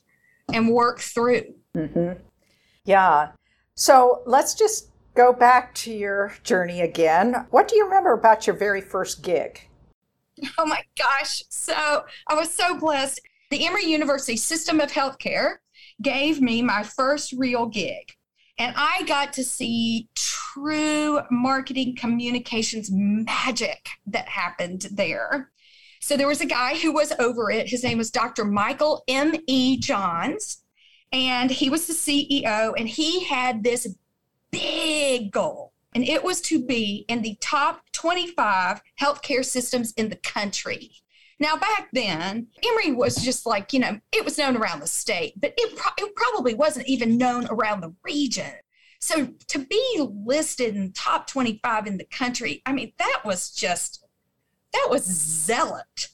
and 0.52 0.68
work 0.68 1.00
through. 1.00 1.54
Mm-hmm. 1.74 2.20
Yeah. 2.84 3.30
So 3.74 4.22
let's 4.26 4.54
just 4.54 4.90
go 5.14 5.32
back 5.32 5.74
to 5.74 5.92
your 5.92 6.34
journey 6.44 6.82
again. 6.82 7.46
What 7.50 7.68
do 7.68 7.76
you 7.76 7.84
remember 7.84 8.12
about 8.12 8.46
your 8.46 8.56
very 8.56 8.82
first 8.82 9.22
gig? 9.22 9.60
Oh 10.58 10.66
my 10.66 10.82
gosh! 10.98 11.42
So 11.48 11.74
I 12.28 12.34
was 12.34 12.52
so 12.52 12.78
blessed. 12.78 13.20
The 13.50 13.66
Emory 13.66 13.86
University 13.86 14.36
System 14.36 14.80
of 14.80 14.92
Healthcare 14.92 15.56
gave 16.02 16.42
me 16.42 16.60
my 16.60 16.82
first 16.82 17.32
real 17.32 17.66
gig. 17.66 18.12
And 18.58 18.74
I 18.76 19.02
got 19.06 19.32
to 19.34 19.44
see 19.44 20.08
true 20.14 21.20
marketing 21.30 21.96
communications 21.96 22.88
magic 22.90 23.88
that 24.06 24.28
happened 24.28 24.86
there. 24.90 25.50
So 26.00 26.16
there 26.16 26.28
was 26.28 26.40
a 26.40 26.46
guy 26.46 26.76
who 26.76 26.92
was 26.92 27.12
over 27.18 27.50
it. 27.50 27.68
His 27.68 27.82
name 27.82 27.98
was 27.98 28.10
Dr. 28.10 28.44
Michael 28.44 29.02
M.E. 29.08 29.78
Johns, 29.78 30.62
and 31.12 31.50
he 31.50 31.68
was 31.68 31.86
the 31.86 31.92
CEO, 31.92 32.72
and 32.78 32.88
he 32.88 33.24
had 33.24 33.62
this 33.62 33.88
big 34.50 35.32
goal. 35.32 35.72
And 35.94 36.06
it 36.06 36.22
was 36.22 36.40
to 36.42 36.64
be 36.64 37.04
in 37.08 37.22
the 37.22 37.36
top 37.40 37.80
25 37.92 38.82
healthcare 39.00 39.44
systems 39.44 39.92
in 39.96 40.08
the 40.08 40.16
country. 40.16 40.92
Now, 41.38 41.56
back 41.56 41.88
then, 41.92 42.46
Emory 42.64 42.92
was 42.92 43.16
just 43.16 43.44
like, 43.44 43.72
you 43.72 43.80
know, 43.80 44.00
it 44.12 44.24
was 44.24 44.38
known 44.38 44.56
around 44.56 44.80
the 44.80 44.86
state, 44.86 45.34
but 45.40 45.52
it, 45.56 45.76
pro- 45.76 46.04
it 46.04 46.14
probably 46.14 46.54
wasn't 46.54 46.88
even 46.88 47.18
known 47.18 47.46
around 47.50 47.82
the 47.82 47.94
region. 48.02 48.52
So 49.00 49.28
to 49.48 49.58
be 49.58 50.08
listed 50.24 50.74
in 50.74 50.92
top 50.92 51.26
25 51.26 51.86
in 51.86 51.98
the 51.98 52.06
country, 52.06 52.62
I 52.64 52.72
mean, 52.72 52.92
that 52.98 53.20
was 53.24 53.50
just, 53.50 54.04
that 54.72 54.88
was 54.90 55.04
zealot. 55.04 56.08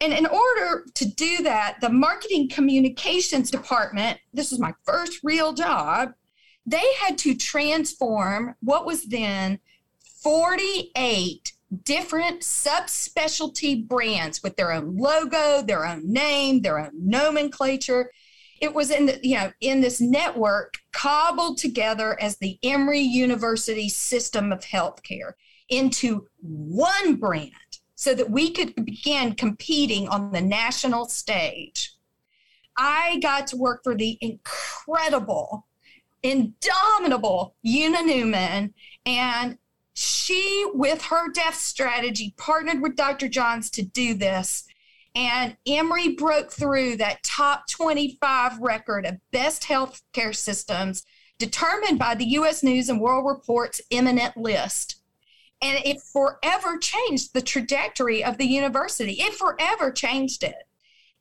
And 0.00 0.12
in 0.12 0.26
order 0.26 0.86
to 0.94 1.04
do 1.04 1.42
that, 1.42 1.78
the 1.80 1.90
marketing 1.90 2.48
communications 2.48 3.50
department, 3.50 4.18
this 4.32 4.50
was 4.50 4.60
my 4.60 4.72
first 4.84 5.20
real 5.22 5.52
job, 5.52 6.12
they 6.64 6.92
had 7.00 7.18
to 7.18 7.34
transform 7.34 8.54
what 8.60 8.86
was 8.86 9.04
then 9.04 9.58
48 10.22 11.52
different 11.84 12.40
subspecialty 12.40 13.86
brands 13.86 14.42
with 14.42 14.56
their 14.56 14.72
own 14.72 14.96
logo, 14.96 15.62
their 15.62 15.86
own 15.86 16.12
name, 16.12 16.62
their 16.62 16.78
own 16.78 16.90
nomenclature. 16.94 18.10
It 18.60 18.74
was 18.74 18.90
in 18.90 19.06
the, 19.06 19.20
you 19.22 19.36
know, 19.36 19.52
in 19.60 19.80
this 19.80 20.00
network 20.00 20.74
cobbled 20.92 21.58
together 21.58 22.20
as 22.20 22.36
the 22.36 22.58
Emory 22.62 23.00
University 23.00 23.88
system 23.88 24.52
of 24.52 24.60
healthcare 24.60 25.32
into 25.68 26.26
one 26.40 27.16
brand 27.16 27.52
so 27.94 28.14
that 28.14 28.30
we 28.30 28.50
could 28.50 28.74
begin 28.84 29.34
competing 29.34 30.08
on 30.08 30.32
the 30.32 30.40
national 30.40 31.06
stage. 31.06 31.92
I 32.76 33.18
got 33.22 33.46
to 33.48 33.56
work 33.56 33.82
for 33.84 33.94
the 33.94 34.18
incredible, 34.20 35.66
indomitable 36.22 37.54
Una 37.66 38.02
Newman, 38.02 38.74
and 39.04 39.58
she, 40.00 40.64
with 40.72 41.02
her 41.02 41.30
deaf 41.30 41.54
strategy, 41.54 42.34
partnered 42.38 42.80
with 42.80 42.96
Dr. 42.96 43.28
Johns 43.28 43.68
to 43.72 43.82
do 43.82 44.14
this. 44.14 44.64
And 45.14 45.56
Emory 45.66 46.14
broke 46.14 46.50
through 46.50 46.96
that 46.96 47.22
top 47.22 47.68
25 47.68 48.58
record 48.60 49.04
of 49.04 49.18
best 49.30 49.64
healthcare 49.64 50.34
systems 50.34 51.04
determined 51.38 51.98
by 51.98 52.14
the 52.14 52.24
US 52.24 52.62
News 52.62 52.88
and 52.88 53.00
World 53.00 53.26
Report's 53.26 53.80
eminent 53.90 54.36
list. 54.36 55.02
And 55.60 55.78
it 55.84 56.00
forever 56.00 56.78
changed 56.78 57.34
the 57.34 57.42
trajectory 57.42 58.24
of 58.24 58.38
the 58.38 58.46
university. 58.46 59.20
It 59.20 59.34
forever 59.34 59.90
changed 59.90 60.42
it. 60.42 60.54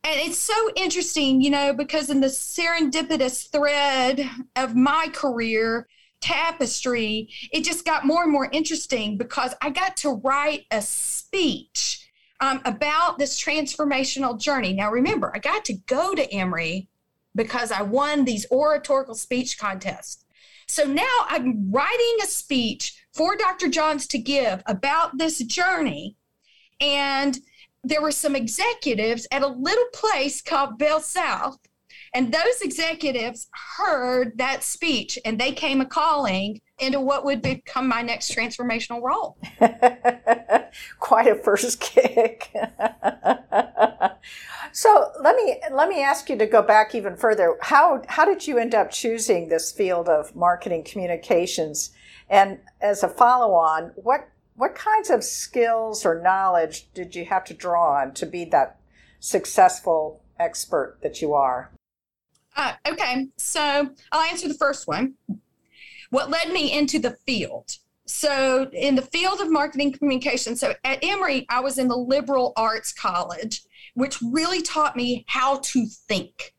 And 0.06 0.18
it's 0.22 0.38
so 0.38 0.70
interesting, 0.78 1.42
you 1.42 1.50
know, 1.50 1.74
because 1.74 2.10
in 2.10 2.22
the 2.22 2.28
serendipitous 2.28 3.52
thread 3.52 4.30
of 4.56 4.74
my 4.74 5.10
career, 5.12 5.88
tapestry, 6.22 7.30
it 7.52 7.64
just 7.64 7.86
got 7.86 8.06
more 8.06 8.24
and 8.24 8.32
more 8.32 8.50
interesting 8.52 9.18
because 9.18 9.54
I 9.62 9.70
got 9.70 9.98
to 9.98 10.22
write 10.24 10.66
a 10.72 10.82
speech 10.82 12.10
um, 12.40 12.62
about 12.66 13.18
this 13.18 13.42
transformational 13.42 14.40
journey. 14.40 14.74
Now, 14.74 14.92
remember, 14.92 15.32
I 15.34 15.40
got 15.40 15.66
to 15.66 15.74
go 15.88 16.16
to 16.16 16.34
Emory 16.34 16.88
because 17.36 17.72
I 17.72 17.82
won 17.82 18.26
these 18.26 18.46
oratorical 18.52 19.16
speech 19.16 19.58
contests. 19.58 20.26
So 20.68 20.84
now 20.84 21.26
I'm 21.28 21.72
writing 21.72 22.18
a 22.22 22.28
speech 22.28 23.04
for 23.14 23.36
Dr. 23.36 23.70
Johns 23.70 24.08
to 24.08 24.18
give 24.18 24.62
about 24.66 25.18
this 25.18 25.40
journey. 25.40 26.16
And 26.80 27.38
there 27.84 28.02
were 28.02 28.12
some 28.12 28.36
executives 28.36 29.28
at 29.32 29.42
a 29.42 29.48
little 29.48 29.88
place 29.94 30.42
called 30.42 30.78
Bell 30.78 31.00
South 31.00 31.58
and 32.14 32.34
those 32.34 32.62
executives 32.62 33.48
heard 33.78 34.38
that 34.38 34.64
speech 34.64 35.20
and 35.26 35.40
they 35.40 35.52
came 35.52 35.82
a 35.82 35.86
calling 35.86 36.62
into 36.80 37.00
what 37.00 37.26
would 37.26 37.42
become 37.42 37.88
my 37.88 38.02
next 38.02 38.34
transformational 38.34 39.02
role. 39.02 39.38
Quite 41.00 41.28
a 41.28 41.36
first 41.36 41.80
kick. 41.80 42.52
so 44.72 45.12
let 45.22 45.36
me 45.36 45.62
let 45.72 45.90
me 45.90 46.02
ask 46.02 46.30
you 46.30 46.38
to 46.38 46.46
go 46.46 46.62
back 46.62 46.96
even 46.96 47.16
further. 47.16 47.58
How 47.62 48.02
how 48.08 48.26
did 48.26 48.48
you 48.48 48.58
end 48.58 48.74
up 48.74 48.92
choosing 48.92 49.50
this 49.50 49.72
field 49.72 50.10
of 50.10 50.36
marketing 50.36 50.84
communications? 50.84 51.92
And 52.30 52.60
as 52.82 53.04
a 53.04 53.10
follow 53.10 53.54
on, 53.54 53.92
what 53.96 54.30
what 54.56 54.76
kinds 54.76 55.10
of 55.10 55.24
skills 55.24 56.06
or 56.06 56.22
knowledge 56.22 56.92
did 56.94 57.16
you 57.16 57.26
have 57.26 57.46
to 57.46 57.54
draw 57.54 58.02
on 58.02 58.14
to 58.16 58.26
be 58.26 58.46
that 58.46 58.78
successful 59.20 60.22
expert 60.40 60.98
that 61.02 61.22
you 61.22 61.34
are? 61.34 61.72
Uh, 62.60 62.74
okay, 62.90 63.26
so 63.38 63.90
I'll 64.12 64.30
answer 64.30 64.50
the 64.50 64.54
first 64.54 64.86
one. 64.86 65.14
What 66.10 66.30
led 66.30 66.52
me 66.52 66.78
into 66.78 67.00
the 67.00 67.12
field? 67.26 67.72
So, 68.06 68.70
in 68.74 68.96
the 68.96 69.02
field 69.02 69.40
of 69.40 69.50
marketing 69.50 69.94
communication, 69.94 70.58
so 70.58 70.74
at 70.84 71.02
Emory, 71.02 71.46
I 71.50 71.62
was 71.62 71.78
in 71.78 71.88
the 71.88 71.96
liberal 71.96 72.52
arts 72.58 72.92
college, 72.92 73.62
which 73.94 74.22
really 74.22 74.62
taught 74.62 74.98
me 74.98 75.24
how 75.30 75.60
to 75.60 75.86
think. 75.86 76.54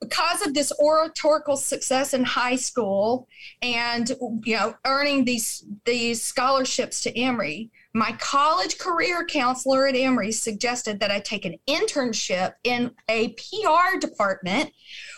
Because 0.00 0.40
of 0.40 0.54
this 0.54 0.72
oratorical 0.80 1.58
success 1.58 2.14
in 2.14 2.24
high 2.24 2.56
school 2.56 3.28
and 3.60 4.08
you 4.44 4.56
know 4.56 4.74
earning 4.86 5.26
these 5.26 5.64
these 5.84 6.22
scholarships 6.22 7.02
to 7.02 7.16
Emory, 7.16 7.70
my 7.94 8.12
college 8.12 8.78
career 8.78 9.24
counselor 9.24 9.86
at 9.86 9.96
Emory 9.96 10.32
suggested 10.32 11.00
that 11.00 11.10
I 11.10 11.20
take 11.20 11.44
an 11.44 11.56
internship 11.66 12.54
in 12.64 12.92
a 13.08 13.28
PR 13.30 13.98
department 13.98 14.72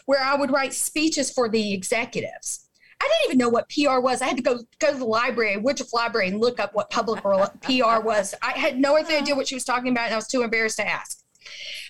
where 0.07 0.23
I 0.23 0.35
would 0.35 0.51
write 0.51 0.75
speeches 0.75 1.31
for 1.31 1.49
the 1.49 1.73
executives. 1.73 2.69
I 3.01 3.09
didn't 3.09 3.31
even 3.31 3.39
know 3.39 3.49
what 3.49 3.69
PR 3.69 4.01
was. 4.01 4.23
I 4.23 4.27
had 4.27 4.37
to 4.37 4.43
go 4.43 4.59
go 4.79 4.93
to 4.93 4.99
the 4.99 5.05
library, 5.05 5.57
Woodruff 5.57 5.93
Library, 5.93 6.29
and 6.29 6.41
look 6.41 6.59
up 6.59 6.75
what 6.75 6.91
public 6.91 7.23
PR 7.23 8.01
was. 8.01 8.35
I 8.43 8.53
had 8.53 8.79
no 8.79 8.97
idea 8.97 9.35
what 9.35 9.49
she 9.49 9.55
was 9.55 9.65
talking 9.65 9.93
about, 9.93 10.07
and 10.07 10.15
I 10.15 10.17
was 10.17 10.29
too 10.29 10.43
embarrassed 10.43 10.79
to 10.79 10.89
ask. 10.89 11.21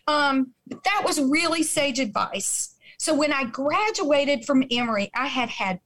Um, 0.07 0.53
that 0.69 1.03
was 1.05 1.21
really 1.21 1.63
sage 1.63 2.01
advice. 2.01 2.75
So 2.99 3.15
when 3.15 3.33
I 3.33 3.45
graduated 3.45 4.45
from 4.45 4.65
Emory, 4.71 5.11
I 5.15 5.27
had 5.27 5.51
had 5.51 5.81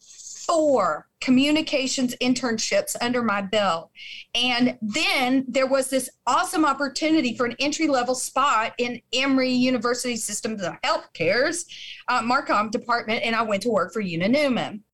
four 0.49 1.07
communications 1.21 2.17
internships 2.23 2.97
under 3.03 3.23
my 3.23 3.43
belt. 3.43 3.91
And 4.35 4.79
then 4.81 5.45
there 5.47 5.67
was 5.67 5.91
this 5.91 6.09
awesome 6.27 6.65
opportunity 6.65 7.37
for 7.37 7.47
an 7.47 7.57
entry 7.61 7.87
level 7.87 8.15
spot 8.15 8.73
in 8.79 9.03
Emory 9.13 9.53
University 9.53 10.17
Systems 10.17 10.63
of 10.63 10.75
Healthcare's 10.83 11.67
uh, 12.09 12.23
Marcom 12.23 12.71
department, 12.71 13.23
and 13.25 13.37
I 13.37 13.43
went 13.43 13.63
to 13.65 13.69
work 13.69 13.93
for 13.93 14.01
Una 14.01 14.29
Newman. 14.29 14.85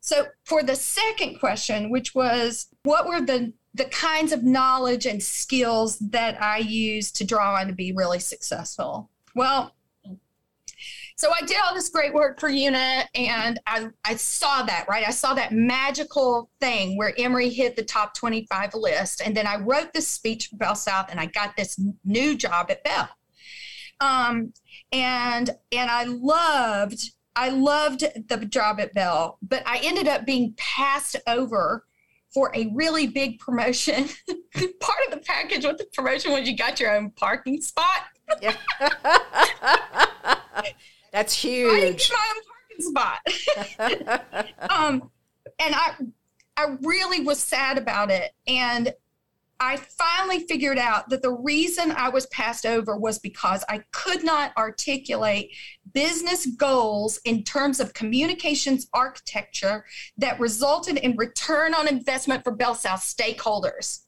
So, 0.00 0.26
for 0.44 0.62
the 0.62 0.76
second 0.76 1.38
question, 1.38 1.90
which 1.90 2.14
was 2.14 2.68
what 2.82 3.06
were 3.06 3.20
the 3.20 3.52
the 3.74 3.84
kinds 3.86 4.32
of 4.32 4.42
knowledge 4.42 5.06
and 5.06 5.22
skills 5.22 5.98
that 5.98 6.40
I 6.42 6.58
used 6.58 7.16
to 7.16 7.24
draw 7.24 7.54
on 7.54 7.68
to 7.68 7.72
be 7.72 7.92
really 7.92 8.18
successful? 8.18 9.10
Well, 9.34 9.74
so 11.22 11.32
I 11.32 11.46
did 11.46 11.56
all 11.64 11.72
this 11.72 11.88
great 11.88 12.12
work 12.12 12.40
for 12.40 12.48
Una 12.48 13.04
and 13.14 13.60
I, 13.64 13.90
I 14.04 14.16
saw 14.16 14.64
that, 14.64 14.86
right? 14.88 15.06
I 15.06 15.12
saw 15.12 15.34
that 15.34 15.52
magical 15.52 16.50
thing 16.58 16.96
where 16.96 17.14
Emory 17.16 17.48
hit 17.48 17.76
the 17.76 17.84
top 17.84 18.14
25 18.14 18.74
list. 18.74 19.22
And 19.24 19.36
then 19.36 19.46
I 19.46 19.58
wrote 19.58 19.92
this 19.92 20.08
speech 20.08 20.48
for 20.48 20.56
Bell 20.56 20.74
South 20.74 21.12
and 21.12 21.20
I 21.20 21.26
got 21.26 21.56
this 21.56 21.80
new 22.04 22.36
job 22.36 22.72
at 22.72 22.82
Bell. 22.82 23.08
Um, 24.00 24.52
and 24.90 25.48
and 25.70 25.88
I 25.88 26.06
loved 26.06 26.98
I 27.36 27.50
loved 27.50 28.00
the 28.00 28.44
job 28.44 28.80
at 28.80 28.92
Bell, 28.92 29.38
but 29.42 29.62
I 29.64 29.78
ended 29.84 30.08
up 30.08 30.26
being 30.26 30.54
passed 30.56 31.14
over 31.28 31.86
for 32.34 32.50
a 32.52 32.68
really 32.74 33.06
big 33.06 33.38
promotion. 33.38 34.08
Part 34.80 34.98
of 35.06 35.12
the 35.12 35.22
package 35.24 35.64
with 35.64 35.78
the 35.78 35.86
promotion 35.92 36.32
was 36.32 36.48
you 36.48 36.56
got 36.56 36.80
your 36.80 36.96
own 36.96 37.12
parking 37.12 37.60
spot. 37.60 38.06
Yeah. 38.40 38.56
That's 41.12 41.34
huge. 41.34 41.72
I 41.72 41.80
didn't 41.80 41.98
get 41.98 42.10
my 42.12 42.32
own 42.34 42.42
parking 43.78 44.18
spot. 44.18 44.70
um, 44.70 45.10
and 45.58 45.74
I, 45.74 45.94
I 46.56 46.76
really 46.82 47.20
was 47.20 47.38
sad 47.38 47.78
about 47.78 48.10
it. 48.10 48.32
And 48.46 48.92
I 49.60 49.76
finally 49.76 50.40
figured 50.40 50.78
out 50.78 51.08
that 51.10 51.22
the 51.22 51.30
reason 51.30 51.92
I 51.92 52.08
was 52.08 52.26
passed 52.26 52.66
over 52.66 52.96
was 52.96 53.20
because 53.20 53.64
I 53.68 53.82
could 53.92 54.24
not 54.24 54.50
articulate 54.56 55.52
business 55.92 56.46
goals 56.46 57.20
in 57.24 57.44
terms 57.44 57.78
of 57.78 57.94
communications 57.94 58.88
architecture 58.92 59.84
that 60.18 60.40
resulted 60.40 60.96
in 60.96 61.16
return 61.16 61.74
on 61.74 61.86
investment 61.86 62.42
for 62.42 62.50
Bell 62.50 62.74
South 62.74 63.02
stakeholders. 63.02 64.00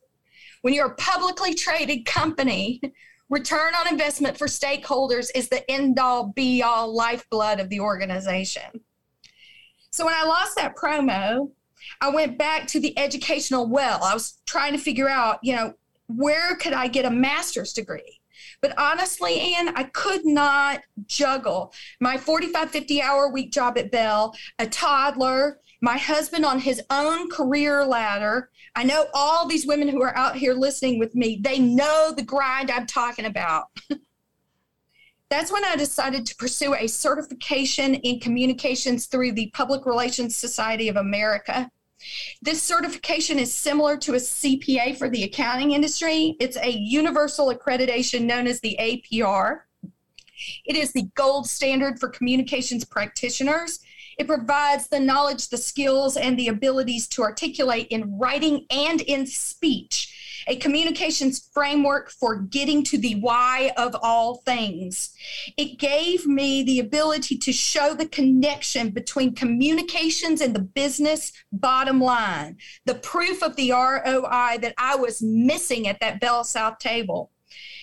When 0.63 0.75
you're 0.75 0.89
a 0.89 0.97
publicly 0.97 1.55
traded 1.55 2.05
company, 2.05 2.81
return 3.35 3.75
on 3.75 3.89
investment 3.89 4.39
for 4.39 4.47
stakeholders 4.47 5.29
is 5.35 5.49
the 5.49 5.69
end 5.69 5.99
all 5.99 6.29
be 6.29 6.63
all 6.63 6.95
lifeblood 6.95 7.59
of 7.59 7.69
the 7.69 7.81
organization. 7.81 8.81
So 9.91 10.05
when 10.05 10.15
I 10.15 10.25
lost 10.25 10.55
that 10.55 10.77
promo, 10.77 11.51
I 12.01 12.11
went 12.11 12.39
back 12.39 12.69
to 12.69 12.81
the 12.81 12.97
educational 12.97 13.67
well. 13.67 14.05
I 14.05 14.15
was 14.15 14.41
trying 14.47 14.73
to 14.73 14.79
figure 14.79 15.09
out, 15.09 15.41
you 15.43 15.57
know, 15.57 15.75
where 16.07 16.55
could 16.57 16.75
I 16.75 16.87
get 16.87 17.07
a 17.07 17.11
master's 17.11 17.73
degree? 17.73 18.21
But 18.61 18.79
honestly, 18.79 19.41
Ann, 19.55 19.77
I 19.77 19.85
could 19.85 20.25
not 20.25 20.83
juggle 21.07 21.73
my 22.01 22.17
45, 22.17 22.71
50 22.71 23.03
hour 23.03 23.29
week 23.29 23.51
job 23.51 23.77
at 23.79 23.91
Bell, 23.91 24.33
a 24.61 24.67
toddler, 24.67 25.59
my 25.81 25.99
husband 25.99 26.45
on 26.45 26.61
his 26.61 26.81
own 26.89 27.29
career 27.31 27.85
ladder. 27.85 28.51
I 28.77 28.83
know 28.85 29.07
all 29.15 29.47
these 29.47 29.67
women 29.67 29.89
who 29.89 30.03
are 30.03 30.17
out 30.17 30.37
here 30.37 30.55
listening 30.55 30.99
with 30.99 31.15
me, 31.15 31.39
they 31.41 31.59
know 31.59 32.13
the 32.15 32.23
grind 32.23 32.71
I'm 32.71 32.87
talking 32.87 33.25
about. 33.25 33.67
That's 35.31 35.53
when 35.53 35.65
I 35.65 35.77
decided 35.77 36.27
to 36.27 36.37
pursue 36.37 36.75
a 36.75 36.87
certification 36.87 37.95
in 37.95 38.21
communications 38.21 39.07
through 39.07 39.33
the 39.33 39.51
Public 39.55 39.87
Relations 39.87 40.37
Society 40.37 40.89
of 40.89 40.97
America. 40.97 41.71
This 42.43 42.63
certification 42.63 43.39
is 43.39 43.55
similar 43.55 43.97
to 43.99 44.15
a 44.15 44.19
CPA 44.19 44.97
for 44.97 45.09
the 45.09 45.25
accounting 45.25 45.73
industry. 45.73 46.37
It's 46.41 46.57
a 46.59 46.71
universal 46.71 47.53
accreditation 47.55 48.25
known 48.25 48.47
as 48.47 48.61
the 48.61 48.77
APR. 48.79 49.61
It 50.67 50.77
is 50.77 50.93
the 50.93 51.09
gold 51.15 51.49
standard 51.49 51.99
for 51.99 52.09
communications 52.09 52.85
practitioners. 52.85 53.81
It 54.19 54.27
provides 54.27 54.89
the 54.89 55.01
knowledge, 55.01 55.49
the 55.49 55.57
skills, 55.57 56.17
and 56.17 56.39
the 56.39 56.49
abilities 56.49 57.09
to 57.09 57.23
articulate 57.23 57.89
in 57.89 58.19
writing 58.19 58.67
and 58.71 59.01
in 59.01 59.27
speech 59.27 60.15
a 60.47 60.57
communications 60.57 61.49
framework 61.53 62.11
for 62.11 62.37
getting 62.37 62.83
to 62.85 62.99
the 62.99 63.15
why 63.17 63.73
of 63.77 63.97
all 64.03 64.37
things. 64.45 65.11
It 65.57 65.79
gave 65.79 66.27
me 66.27 66.63
the 66.63 66.81
ability 66.81 67.39
to 67.39 67.53
show 67.53 67.95
the 67.95 68.09
connection 68.09 68.91
between 68.91 69.35
communications 69.35 70.41
and 70.41 70.55
the 70.55 70.61
business 70.61 71.33
bottom 71.53 72.01
line, 72.01 72.57
the 72.85 72.97
proof 72.97 73.43
of 73.43 73.57
the 73.57 73.73
ROI 73.73 74.59
that 74.61 74.75
I 74.79 74.97
was 74.97 75.23
missing 75.23 75.89
at 75.89 76.01
that 76.01 76.21
Bell 76.21 76.45
South 76.45 76.79
table. 76.79 77.31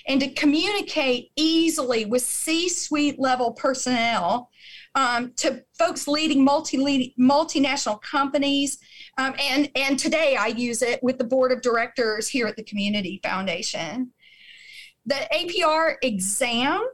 And 0.08 0.20
to 0.20 0.30
communicate 0.30 1.32
easily 1.36 2.06
with 2.06 2.24
C 2.24 2.68
suite 2.70 3.20
level 3.20 3.52
personnel 3.54 4.50
um, 4.96 5.34
to 5.38 5.64
folks 5.78 6.08
leading 6.08 6.44
multi 6.44 7.14
multinational 7.20 8.02
companies. 8.02 8.78
Um, 9.18 9.34
and, 9.40 9.70
and 9.76 9.98
today 9.98 10.36
I 10.36 10.48
use 10.48 10.82
it 10.82 11.02
with 11.04 11.18
the 11.18 11.24
board 11.24 11.52
of 11.52 11.62
directors 11.62 12.28
here 12.28 12.48
at 12.48 12.56
the 12.56 12.64
Community 12.64 13.20
Foundation. 13.24 14.12
The 15.06 15.28
APR 15.34 15.96
exam 16.02 16.88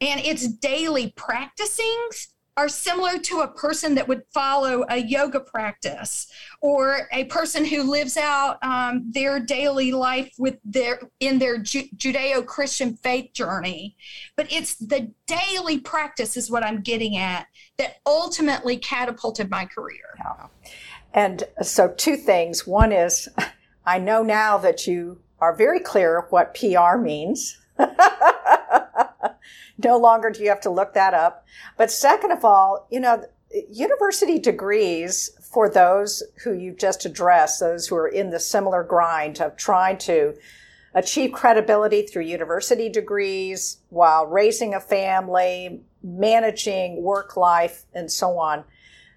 and 0.00 0.20
its 0.20 0.46
daily 0.48 1.12
practicings 1.12 2.28
are 2.60 2.68
similar 2.68 3.18
to 3.18 3.40
a 3.40 3.48
person 3.48 3.94
that 3.94 4.06
would 4.06 4.22
follow 4.34 4.84
a 4.90 4.98
yoga 4.98 5.40
practice 5.40 6.30
or 6.60 7.08
a 7.10 7.24
person 7.24 7.64
who 7.64 7.82
lives 7.90 8.18
out 8.18 8.62
um, 8.62 9.10
their 9.10 9.40
daily 9.40 9.92
life 9.92 10.30
with 10.38 10.58
their 10.62 11.00
in 11.20 11.38
their 11.38 11.56
Ju- 11.56 11.88
judeo-christian 11.96 12.98
faith 12.98 13.32
journey. 13.32 13.96
But 14.36 14.52
it's 14.52 14.74
the 14.74 15.10
daily 15.26 15.78
practice 15.80 16.36
is 16.36 16.50
what 16.50 16.62
i'm 16.62 16.82
getting 16.82 17.16
at 17.16 17.46
that 17.78 17.96
ultimately 18.04 18.76
catapulted 18.76 19.48
my 19.48 19.64
career. 19.64 20.18
Yeah. 20.18 20.48
and 21.14 21.44
so 21.62 21.88
two 21.88 22.16
things. 22.16 22.66
One 22.66 22.92
is 22.92 23.26
i 23.86 23.98
know 23.98 24.22
now 24.22 24.58
that 24.58 24.86
you 24.86 25.18
are 25.40 25.54
very 25.56 25.80
clear 25.80 26.26
what 26.28 26.54
pr 26.54 26.98
means 26.98 27.58
no 29.78 29.96
longer 29.96 30.30
do 30.30 30.42
you 30.42 30.48
have 30.48 30.60
to 30.62 30.70
look 30.70 30.94
that 30.94 31.14
up. 31.14 31.46
But 31.76 31.90
second 31.90 32.30
of 32.32 32.44
all, 32.44 32.86
you 32.90 33.00
know, 33.00 33.24
university 33.70 34.38
degrees 34.38 35.30
for 35.52 35.68
those 35.68 36.22
who 36.44 36.52
you've 36.52 36.78
just 36.78 37.04
addressed, 37.04 37.60
those 37.60 37.88
who 37.88 37.96
are 37.96 38.08
in 38.08 38.30
the 38.30 38.38
similar 38.38 38.84
grind 38.84 39.40
of 39.40 39.56
trying 39.56 39.98
to 39.98 40.34
achieve 40.94 41.32
credibility 41.32 42.02
through 42.02 42.22
university 42.22 42.88
degrees 42.88 43.78
while 43.90 44.26
raising 44.26 44.74
a 44.74 44.80
family, 44.80 45.82
managing 46.02 47.02
work 47.02 47.36
life, 47.36 47.84
and 47.94 48.10
so 48.10 48.38
on. 48.38 48.64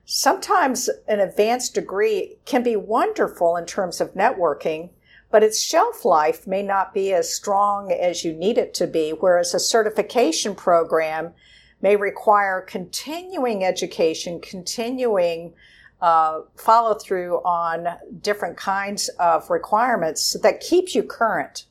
Sometimes 0.06 0.90
an 1.08 1.20
advanced 1.20 1.74
degree 1.74 2.38
can 2.46 2.62
be 2.62 2.76
wonderful 2.76 3.56
in 3.56 3.66
terms 3.66 4.02
of 4.02 4.14
networking, 4.14 4.90
but 5.34 5.42
its 5.42 5.60
shelf 5.60 6.06
life 6.06 6.46
may 6.46 6.62
not 6.62 6.94
be 6.94 7.12
as 7.12 7.34
strong 7.34 7.92
as 7.92 8.24
you 8.24 8.32
need 8.34 8.56
it 8.56 8.72
to 8.72 8.86
be, 8.86 9.10
whereas 9.10 9.56
a 9.56 9.60
certification 9.60 10.54
program 10.54 11.34
may 11.82 11.96
require 11.96 12.62
continuing 12.62 13.66
education, 13.66 14.40
continuing 14.40 15.56
uh, 16.04 16.42
follow 16.56 16.94
through 16.94 17.38
on 17.38 17.88
different 18.22 18.58
kinds 18.58 19.10
of 19.18 19.50
requirements 19.50 20.38
that 20.44 20.60
keeps 20.60 20.94
you 20.94 21.02
current, 21.02 21.66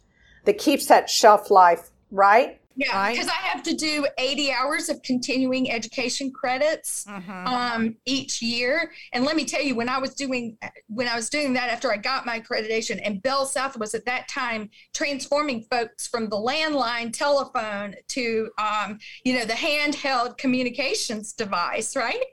that 0.45 0.59
keeps 0.59 0.87
that 0.87 1.09
shelf 1.09 1.49
life, 1.49 1.93
right? 2.11 2.61
Yeah, 2.77 3.11
because 3.11 3.27
right? 3.27 3.37
I 3.43 3.47
have 3.49 3.63
to 3.65 3.75
do 3.75 4.07
80 4.19 4.53
hours 4.53 4.89
of 4.89 5.03
continuing 5.03 5.71
education 5.71 6.31
credits 6.33 7.05
mm-hmm. 7.05 7.47
um, 7.47 7.97
each 8.07 8.41
year. 8.41 8.93
And 9.13 9.25
let 9.25 9.37
me 9.37 9.45
tell 9.45 9.63
you, 9.63 9.75
when 9.75 9.89
I 9.89 9.99
was 9.99 10.15
doing 10.15 10.57
when 10.89 11.09
I 11.09 11.15
was 11.15 11.29
doing 11.29 11.53
that 11.55 11.71
after 11.71 11.93
I 11.93 11.97
got 11.97 12.27
my 12.27 12.41
accreditation, 12.41 13.01
and 13.05 13.23
Bell 13.23 13.47
South 13.47 13.79
was 13.79 13.95
at 13.95 14.05
that 14.07 14.29
time 14.29 14.71
transforming 14.95 15.65
folks 15.71 16.07
from 16.07 16.29
the 16.29 16.37
landline 16.37 17.13
telephone 17.13 17.95
to 18.09 18.51
um, 18.59 18.99
you 19.25 19.35
know 19.35 19.45
the 19.45 19.53
handheld 19.53 20.39
communications 20.39 21.33
device, 21.33 21.97
right? 21.97 22.25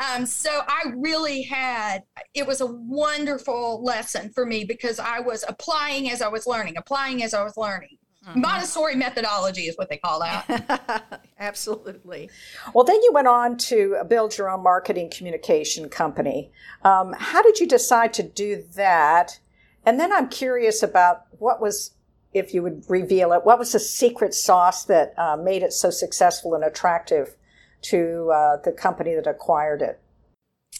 Um, 0.00 0.24
so 0.24 0.62
I 0.66 0.92
really 0.96 1.42
had 1.42 2.02
it 2.34 2.46
was 2.46 2.60
a 2.60 2.66
wonderful 2.66 3.84
lesson 3.84 4.30
for 4.30 4.46
me 4.46 4.64
because 4.64 4.98
I 4.98 5.20
was 5.20 5.44
applying 5.46 6.10
as 6.10 6.22
I 6.22 6.28
was 6.28 6.46
learning, 6.46 6.76
applying 6.78 7.22
as 7.22 7.34
I 7.34 7.44
was 7.44 7.56
learning. 7.56 7.98
Mm-hmm. 8.26 8.40
Montessori 8.42 8.96
methodology 8.96 9.62
is 9.62 9.76
what 9.76 9.88
they 9.88 9.96
call 9.96 10.20
that. 10.20 11.22
Absolutely. 11.38 12.28
Well, 12.74 12.84
then 12.84 13.02
you 13.02 13.12
went 13.14 13.28
on 13.28 13.56
to 13.58 13.96
build 14.08 14.36
your 14.36 14.50
own 14.50 14.62
marketing 14.62 15.10
communication 15.10 15.88
company. 15.88 16.52
Um, 16.84 17.14
how 17.18 17.42
did 17.42 17.58
you 17.60 17.66
decide 17.66 18.12
to 18.14 18.22
do 18.22 18.62
that? 18.74 19.40
And 19.86 19.98
then 19.98 20.12
I'm 20.12 20.28
curious 20.28 20.82
about 20.82 21.24
what 21.38 21.62
was, 21.62 21.94
if 22.34 22.52
you 22.52 22.62
would 22.62 22.84
reveal 22.88 23.32
it, 23.32 23.46
what 23.46 23.58
was 23.58 23.72
the 23.72 23.80
secret 23.80 24.34
sauce 24.34 24.84
that 24.84 25.14
uh, 25.16 25.38
made 25.38 25.62
it 25.62 25.72
so 25.72 25.88
successful 25.88 26.54
and 26.54 26.62
attractive 26.62 27.36
to 27.82 28.30
uh, 28.34 28.56
the 28.62 28.72
company 28.72 29.14
that 29.14 29.26
acquired 29.26 29.80
it? 29.80 29.98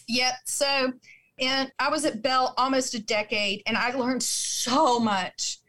Yeah. 0.07 0.33
So, 0.45 0.93
and 1.39 1.71
I 1.79 1.89
was 1.89 2.05
at 2.05 2.21
Bell 2.21 2.53
almost 2.55 2.93
a 2.93 3.01
decade, 3.01 3.63
and 3.65 3.75
I 3.75 3.95
learned 3.95 4.21
so 4.21 4.99
much 4.99 5.60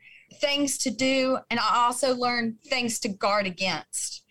things 0.42 0.76
to 0.78 0.90
do, 0.90 1.38
and 1.48 1.58
I 1.58 1.86
also 1.86 2.14
learned 2.14 2.56
things 2.66 2.98
to 3.00 3.08
guard 3.08 3.46
against. 3.46 4.24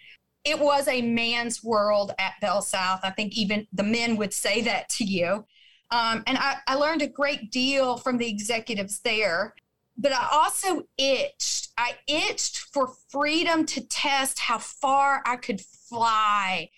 It 0.43 0.59
was 0.59 0.87
a 0.87 1.01
man's 1.01 1.63
world 1.63 2.11
at 2.19 2.33
Bell 2.41 2.61
South. 2.61 2.99
I 3.03 3.11
think 3.11 3.37
even 3.37 3.65
the 3.73 3.83
men 3.83 4.17
would 4.17 4.33
say 4.33 4.61
that 4.61 4.89
to 4.89 5.03
you. 5.03 5.45
Um, 5.89 6.23
and 6.27 6.37
I, 6.37 6.57
I 6.67 6.75
learned 6.75 7.01
a 7.01 7.07
great 7.07 7.51
deal 7.51 7.97
from 7.97 8.17
the 8.17 8.27
executives 8.27 8.99
there. 8.99 9.55
But 9.97 10.13
I 10.13 10.27
also 10.31 10.83
itched. 10.97 11.69
I 11.77 11.93
itched 12.07 12.57
for 12.73 12.93
freedom 13.09 13.65
to 13.67 13.85
test 13.85 14.39
how 14.39 14.57
far 14.57 15.21
I 15.25 15.35
could 15.35 15.61
fly. 15.61 16.69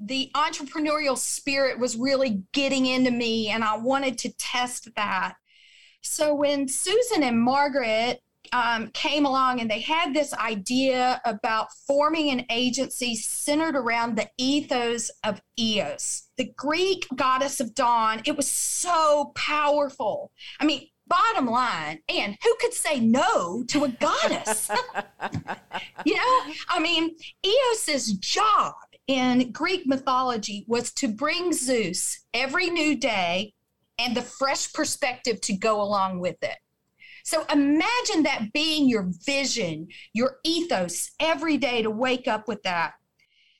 The 0.00 0.30
entrepreneurial 0.34 1.16
spirit 1.16 1.78
was 1.78 1.96
really 1.96 2.42
getting 2.52 2.86
into 2.86 3.10
me, 3.10 3.48
and 3.48 3.64
I 3.64 3.76
wanted 3.78 4.18
to 4.18 4.32
test 4.34 4.88
that. 4.96 5.34
So 6.02 6.34
when 6.34 6.68
Susan 6.68 7.22
and 7.22 7.40
Margaret 7.40 8.22
um, 8.52 8.88
came 8.88 9.24
along 9.24 9.60
and 9.60 9.70
they 9.70 9.80
had 9.80 10.14
this 10.14 10.32
idea 10.34 11.20
about 11.24 11.68
forming 11.86 12.30
an 12.30 12.44
agency 12.50 13.14
centered 13.14 13.76
around 13.76 14.16
the 14.16 14.28
ethos 14.38 15.10
of 15.24 15.40
Eos, 15.58 16.28
the 16.36 16.52
Greek 16.56 17.06
goddess 17.14 17.60
of 17.60 17.74
dawn. 17.74 18.22
It 18.24 18.36
was 18.36 18.48
so 18.48 19.32
powerful. 19.34 20.32
I 20.60 20.64
mean, 20.64 20.88
bottom 21.06 21.46
line, 21.46 22.00
and 22.08 22.36
who 22.42 22.54
could 22.60 22.74
say 22.74 23.00
no 23.00 23.64
to 23.68 23.84
a 23.84 23.88
goddess? 23.88 24.70
you 26.04 26.14
know, 26.14 26.52
I 26.68 26.78
mean, 26.80 27.16
Eos's 27.44 28.12
job 28.12 28.74
in 29.06 29.50
Greek 29.52 29.86
mythology 29.86 30.64
was 30.68 30.92
to 30.92 31.08
bring 31.08 31.52
Zeus 31.52 32.24
every 32.34 32.68
new 32.70 32.96
day 32.96 33.54
and 33.98 34.16
the 34.16 34.22
fresh 34.22 34.72
perspective 34.72 35.40
to 35.42 35.56
go 35.56 35.80
along 35.80 36.20
with 36.20 36.36
it. 36.42 36.56
So 37.28 37.44
imagine 37.52 38.22
that 38.22 38.54
being 38.54 38.88
your 38.88 39.10
vision, 39.26 39.88
your 40.14 40.38
ethos 40.44 41.10
every 41.20 41.58
day 41.58 41.82
to 41.82 41.90
wake 41.90 42.26
up 42.26 42.48
with 42.48 42.62
that. 42.62 42.94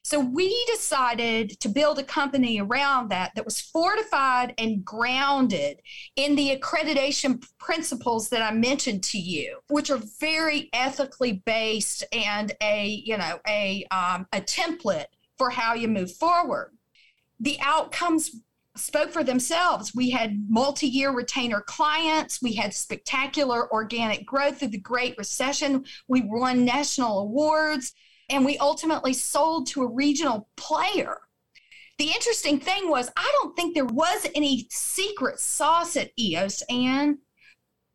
So 0.02 0.20
we 0.20 0.64
decided 0.72 1.61
to 1.61 1.68
build 1.68 1.98
a 1.98 2.02
company 2.02 2.59
around 2.62 3.11
that 3.11 3.33
that 3.35 3.44
was 3.44 3.61
fortified 3.61 4.54
and 4.57 4.83
grounded 4.87 5.83
in 6.16 6.35
the 6.35 6.57
accreditation 6.57 7.44
principles 7.59 8.31
that 8.31 8.40
I 8.40 8.52
mentioned 8.52 9.02
to 9.02 9.18
you, 9.18 9.59
which 9.68 9.90
are 9.90 10.00
very 10.18 10.70
ethically 10.72 11.42
based 11.44 12.04
and 12.11 12.50
a 12.62 12.87
you 13.04 13.18
know 13.18 13.38
a 13.46 13.85
um, 13.90 14.26
a 14.33 14.40
template 14.40 15.12
for 15.37 15.50
how 15.50 15.74
you 15.74 15.88
move 15.88 16.16
forward. 16.16 16.72
The 17.38 17.59
outcomes 17.61 18.31
spoke 18.78 19.12
for 19.12 19.24
themselves. 19.24 19.94
We 19.94 20.10
had 20.10 20.44
multi 20.48 20.86
year 20.86 21.10
retainer 21.10 21.60
clients. 21.60 22.42
We 22.42 22.54
had 22.54 22.74
spectacular 22.74 23.72
organic 23.72 24.26
growth 24.26 24.58
through 24.58 24.68
the 24.68 24.78
Great 24.78 25.16
Recession. 25.18 25.84
We 26.06 26.22
won 26.22 26.64
national 26.64 27.20
awards, 27.20 27.94
and 28.28 28.44
we 28.44 28.58
ultimately 28.58 29.12
sold 29.12 29.66
to 29.68 29.82
a 29.82 29.92
regional 29.92 30.48
player. 30.56 31.18
The 31.98 32.12
interesting 32.12 32.60
thing 32.60 32.88
was, 32.88 33.10
I 33.16 33.30
don't 33.40 33.56
think 33.56 33.74
there 33.74 33.84
was 33.84 34.26
any 34.34 34.68
secret 34.70 35.40
sauce 35.40 35.96
at 35.96 36.12
EOS, 36.16 36.62
Ann, 36.70 37.18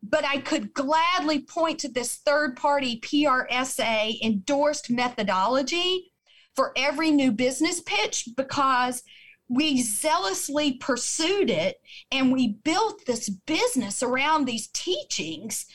but 0.02 0.26
I 0.26 0.38
could 0.38 0.74
gladly 0.74 1.40
point 1.40 1.78
to 1.80 1.88
this 1.88 2.16
third 2.16 2.56
party 2.56 3.00
PRSA 3.00 4.20
endorsed 4.22 4.90
methodology 4.90 6.12
for 6.54 6.72
every 6.76 7.10
new 7.10 7.32
business 7.32 7.80
pitch 7.80 8.28
because 8.36 9.02
we 9.48 9.82
zealously 9.82 10.74
pursued 10.74 11.50
it 11.50 11.80
and 12.10 12.32
we 12.32 12.54
built 12.64 13.04
this 13.06 13.28
business 13.28 14.02
around 14.02 14.44
these 14.44 14.68
teachings. 14.68 15.66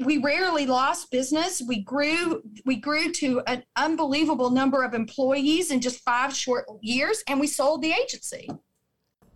We 0.00 0.18
rarely 0.18 0.66
lost 0.66 1.10
business. 1.10 1.62
We 1.66 1.82
grew 1.82 2.42
we 2.64 2.76
grew 2.76 3.12
to 3.12 3.40
an 3.46 3.64
unbelievable 3.76 4.50
number 4.50 4.82
of 4.82 4.94
employees 4.94 5.70
in 5.70 5.80
just 5.80 6.00
five 6.00 6.34
short 6.34 6.66
years 6.80 7.22
and 7.28 7.38
we 7.38 7.46
sold 7.46 7.82
the 7.82 7.92
agency. 7.92 8.50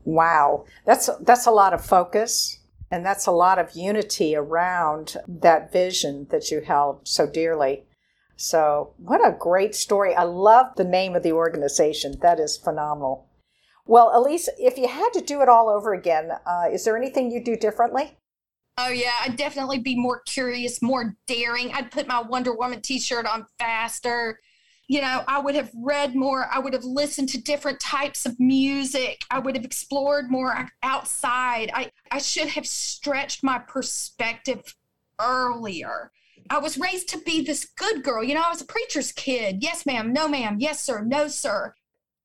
Wow. 0.05 0.65
That's 0.85 1.09
that's 1.21 1.47
a 1.47 1.53
lot 1.53 1.73
of 1.73 1.85
focus 1.85 2.59
and 2.91 3.07
that's 3.07 3.27
a 3.27 3.33
lot 3.33 3.59
of 3.59 3.77
unity 3.77 4.35
around 4.35 5.17
that 5.29 5.73
vision 5.73 6.27
that 6.31 6.51
you 6.51 6.61
held 6.61 7.07
so 7.07 7.27
dearly. 7.29 7.85
So 8.37 8.95
what 8.99 9.27
a 9.27 9.37
great 9.39 9.75
story. 9.75 10.15
I 10.15 10.25
love 10.25 10.75
the 10.77 10.85
name 10.85 11.15
of 11.15 11.23
the 11.23 11.33
organization. 11.33 12.17
That 12.21 12.41
is 12.41 12.57
phenomenal 12.57 13.27
well, 13.87 14.11
Elise, 14.15 14.49
if 14.59 14.77
you 14.77 14.89
had 14.89 15.11
to 15.13 15.21
do 15.21 15.43
it 15.43 15.49
all 15.49 15.69
over 15.69 15.95
again, 15.95 16.33
uh, 16.45 16.65
is 16.71 16.85
there 16.85 16.97
anything 16.97 17.31
you'd 17.31 17.45
do 17.45 17.57
differently? 17.57 18.17
Oh 18.79 18.89
yeah, 18.89 19.15
I'd 19.23 19.37
definitely 19.37 19.79
be 19.79 19.97
more 19.97 20.21
curious, 20.27 20.83
more 20.83 21.17
daring. 21.27 21.73
I'd 21.73 21.91
put 21.91 22.09
my 22.09 22.21
Wonder 22.21 22.55
Woman 22.55 22.83
t-shirt 22.83 23.25
on 23.25 23.47
faster. 23.59 24.41
You 24.89 25.01
know, 25.01 25.25
I 25.27 25.41
would 25.41 25.55
have 25.55 25.71
read 25.75 26.15
more. 26.15 26.47
I 26.53 26.59
would 26.59 26.73
have 26.73 26.85
listened 26.85 27.29
to 27.31 27.43
different 27.43 27.81
types 27.81 28.27
of 28.27 28.39
music. 28.39 29.25
I 29.31 29.39
would 29.39 29.57
have 29.57 29.65
explored 29.65 30.31
more 30.31 30.69
outside. 30.83 31.71
I, 31.73 31.91
I 32.11 32.19
should 32.19 32.49
have 32.49 32.67
stretched 32.67 33.43
my 33.43 33.59
perspective 33.59 34.77
earlier. 35.21 36.13
I 36.51 36.59
was 36.59 36.79
raised 36.79 37.09
to 37.09 37.19
be 37.19 37.43
this 37.43 37.65
good 37.65 38.05
girl. 38.05 38.23
You 38.23 38.35
know, 38.35 38.43
I 38.45 38.51
was 38.51 38.61
a 38.61 38.67
preacher's 38.67 39.11
kid. 39.11 39.63
Yes, 39.63 39.87
ma'am. 39.87 40.13
No, 40.13 40.29
ma'am. 40.29 40.59
Yes, 40.61 40.81
sir. 40.83 41.03
No, 41.03 41.29
sir 41.29 41.75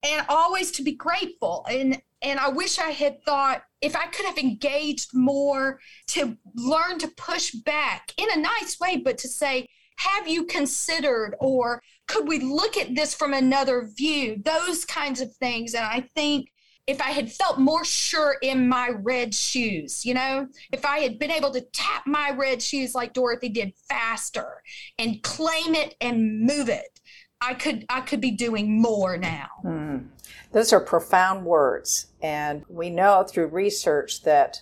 and 0.04 0.26
always 0.30 0.72
to 0.72 0.84
be 0.84 0.94
grateful 0.94 1.66
and 1.70 2.02
and 2.24 2.40
I 2.40 2.50
wish 2.50 2.78
I 2.78 2.92
had 2.92 3.24
thought 3.24 3.64
if 3.82 3.96
I 3.96 4.06
could 4.06 4.28
have 4.28 4.38
engaged 4.38 5.10
more 5.14 5.80
to 6.10 6.38
learn 6.56 7.00
to 7.00 7.08
push 7.08 7.52
back 7.52 8.14
in 8.16 8.28
a 8.32 8.40
nice 8.40 8.80
way, 8.80 8.98
but 8.98 9.18
to 9.20 9.28
say, 9.28 9.68
have 9.98 10.28
you 10.28 10.46
considered, 10.46 11.36
or 11.40 11.82
could 12.08 12.28
we 12.28 12.40
look 12.40 12.78
at 12.78 12.96
this 12.96 13.14
from 13.14 13.34
another 13.34 13.90
view? 13.98 14.42
Those 14.44 14.86
kinds 14.86 15.22
of 15.22 15.36
things. 15.36 15.74
And 15.74 15.86
I 15.86 16.02
think 16.16 16.52
if 16.88 17.02
I 17.02 17.12
had 17.12 17.32
felt 17.32 17.60
more 17.60 17.86
sure 17.86 18.38
in 18.42 18.68
my 18.68 18.90
red 18.90 19.34
shoes, 19.34 20.06
you 20.06 20.14
know, 20.14 20.48
if 20.72 20.86
I 20.86 21.00
had 21.00 21.20
been 21.20 21.32
able 21.32 21.52
to 21.52 21.62
tap 21.62 22.06
my 22.08 22.32
red 22.32 22.62
shoes 22.62 22.96
like 22.96 23.14
Dorothy 23.14 23.50
did 23.50 23.74
faster 23.88 24.62
and 24.98 25.22
claim 25.24 25.76
it 25.76 25.96
and 26.02 26.42
move 26.42 26.70
it, 26.70 27.00
I 27.42 27.56
could 27.56 27.86
I 27.90 28.02
could 28.02 28.22
be 28.22 28.32
doing 28.32 28.80
more 28.80 29.18
now. 29.18 29.48
Mm. 29.66 30.08
Those 30.52 30.72
are 30.72 30.80
profound 30.80 31.46
words, 31.46 32.08
and 32.22 32.64
we 32.70 32.90
know 32.90 33.24
through 33.24 33.48
research 33.48 34.24
that 34.24 34.62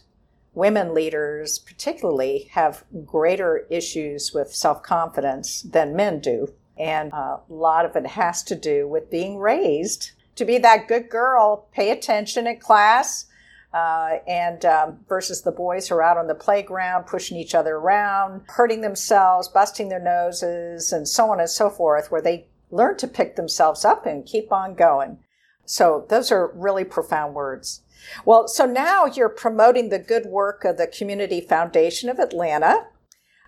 women 0.54 0.94
leaders, 0.94 1.60
particularly, 1.60 2.50
have 2.52 2.86
greater 3.06 3.68
issues 3.70 4.34
with 4.34 4.56
self 4.56 4.82
confidence 4.82 5.62
than 5.64 5.96
men 5.96 6.20
do, 6.20 6.54
and 6.78 7.12
a 7.12 7.42
lot 7.50 7.86
of 7.86 7.96
it 7.98 8.08
has 8.08 8.44
to 8.44 8.56
do 8.56 8.88
with 8.88 9.12
being 9.12 9.38
raised 9.38 10.12
to 10.36 10.46
be 10.46 10.58
that 10.60 10.88
good 10.88 11.10
girl, 11.10 11.68
pay 11.74 11.92
attention 11.92 12.48
in 12.48 12.60
class. 12.60 13.26
Uh, 13.72 14.18
and 14.28 14.66
um, 14.66 14.98
versus 15.08 15.44
the 15.44 15.52
boys 15.52 15.88
who 15.88 15.94
are 15.94 16.02
out 16.02 16.18
on 16.18 16.26
the 16.26 16.34
playground 16.34 17.04
pushing 17.06 17.38
each 17.38 17.54
other 17.54 17.76
around, 17.76 18.42
hurting 18.48 18.82
themselves, 18.82 19.48
busting 19.48 19.90
their 19.90 20.00
noses, 20.00 20.92
and 20.92 21.08
so 21.08 21.30
on 21.30 21.40
and 21.40 21.48
so 21.52 21.70
forth, 21.70 22.10
where 22.10 22.20
they 22.20 22.48
learn 22.72 22.98
to 22.98 23.08
pick 23.08 23.36
themselves 23.36 23.84
up 23.86 24.06
and 24.06 24.26
keep 24.26 24.52
on 24.52 24.76
going. 24.76 25.20
So 25.66 26.06
those 26.10 26.32
are 26.32 26.52
really 26.56 26.84
profound 26.84 27.36
words. 27.36 27.82
Well, 28.26 28.48
so 28.48 28.66
now 28.66 29.06
you're 29.06 29.30
promoting 29.30 29.90
the 29.90 30.00
good 30.00 30.26
work 30.26 30.64
of 30.64 30.78
the 30.78 30.88
Community 30.88 31.42
Foundation 31.42 32.10
of 32.10 32.18
Atlanta. 32.18 32.88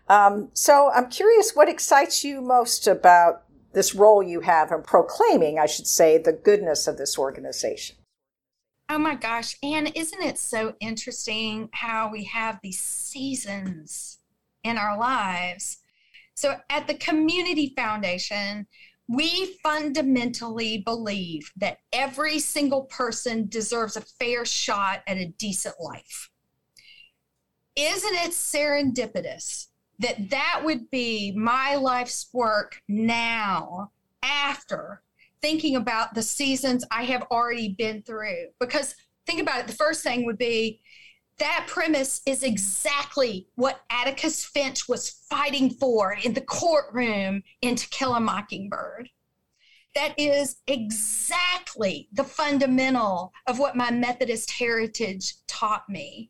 Um, 0.08 0.50
so 0.54 0.92
I'm 0.94 1.10
curious 1.10 1.56
what 1.56 1.70
excites 1.70 2.24
you 2.24 2.42
most 2.42 2.86
about 2.86 3.44
this 3.74 3.96
role 3.96 4.22
you 4.22 4.42
have 4.42 4.72
in 4.72 4.82
proclaiming, 4.84 5.58
I 5.58 5.66
should 5.66 5.88
say, 5.88 6.18
the 6.18 6.34
goodness 6.34 6.88
of 6.88 6.98
this 6.98 7.18
organization. 7.18 7.96
Oh 8.90 8.98
my 8.98 9.16
gosh, 9.16 9.56
Ann, 9.64 9.88
isn't 9.88 10.22
it 10.22 10.38
so 10.38 10.76
interesting 10.82 11.70
how 11.72 12.12
we 12.12 12.26
have 12.26 12.60
these 12.62 12.82
seasons 12.82 14.20
in 14.66 14.78
our 14.78 14.98
lives? 14.98 15.78
So 16.36 16.58
at 16.70 16.88
the 16.88 16.96
Community 16.96 17.74
Foundation, 17.76 18.68
we 19.12 19.58
fundamentally 19.62 20.78
believe 20.78 21.52
that 21.58 21.80
every 21.92 22.40
single 22.40 22.84
person 22.84 23.48
deserves 23.50 23.98
a 23.98 24.02
fair 24.02 24.46
shot 24.46 25.02
at 25.06 25.18
a 25.18 25.34
decent 25.38 25.76
life. 25.80 26.30
Isn't 27.76 28.16
it 28.16 28.32
serendipitous 28.32 29.68
that 30.00 30.30
that 30.30 30.62
would 30.64 30.90
be 30.92 31.34
my 31.36 31.76
life's 31.76 32.30
work 32.34 32.82
now 32.88 33.92
after 34.24 35.02
thinking 35.42 35.76
about 35.76 36.14
the 36.14 36.22
seasons 36.22 36.86
I 36.92 37.04
have 37.04 37.24
already 37.32 37.70
been 37.70 38.04
through? 38.04 38.48
Because 38.60 38.96
think 39.26 39.42
about 39.42 39.62
it, 39.62 39.68
the 39.68 39.74
first 39.74 40.04
thing 40.04 40.26
would 40.26 40.38
be 40.38 40.81
that 41.42 41.66
premise 41.68 42.22
is 42.28 42.44
exactly 42.44 43.48
what 43.56 43.82
Atticus 43.90 44.46
Finch 44.46 44.88
was 44.88 45.10
fighting 45.28 45.72
for 45.72 46.16
in 46.24 46.34
the 46.34 46.42
courtroom 46.42 47.42
in 47.64 47.76
To 47.76 47.90
Kill 47.90 48.14
a 48.14 48.20
Mockingbird. 48.20 49.10
That 49.96 50.14
is 50.20 50.58
exactly 50.68 52.08
the 52.14 52.24
fundamental 52.24 53.34
of 53.48 53.58
what 53.58 53.76
my 53.76 53.90
Methodist 53.90 54.52
heritage 54.52 55.34
taught 55.48 55.90
me. 55.90 56.30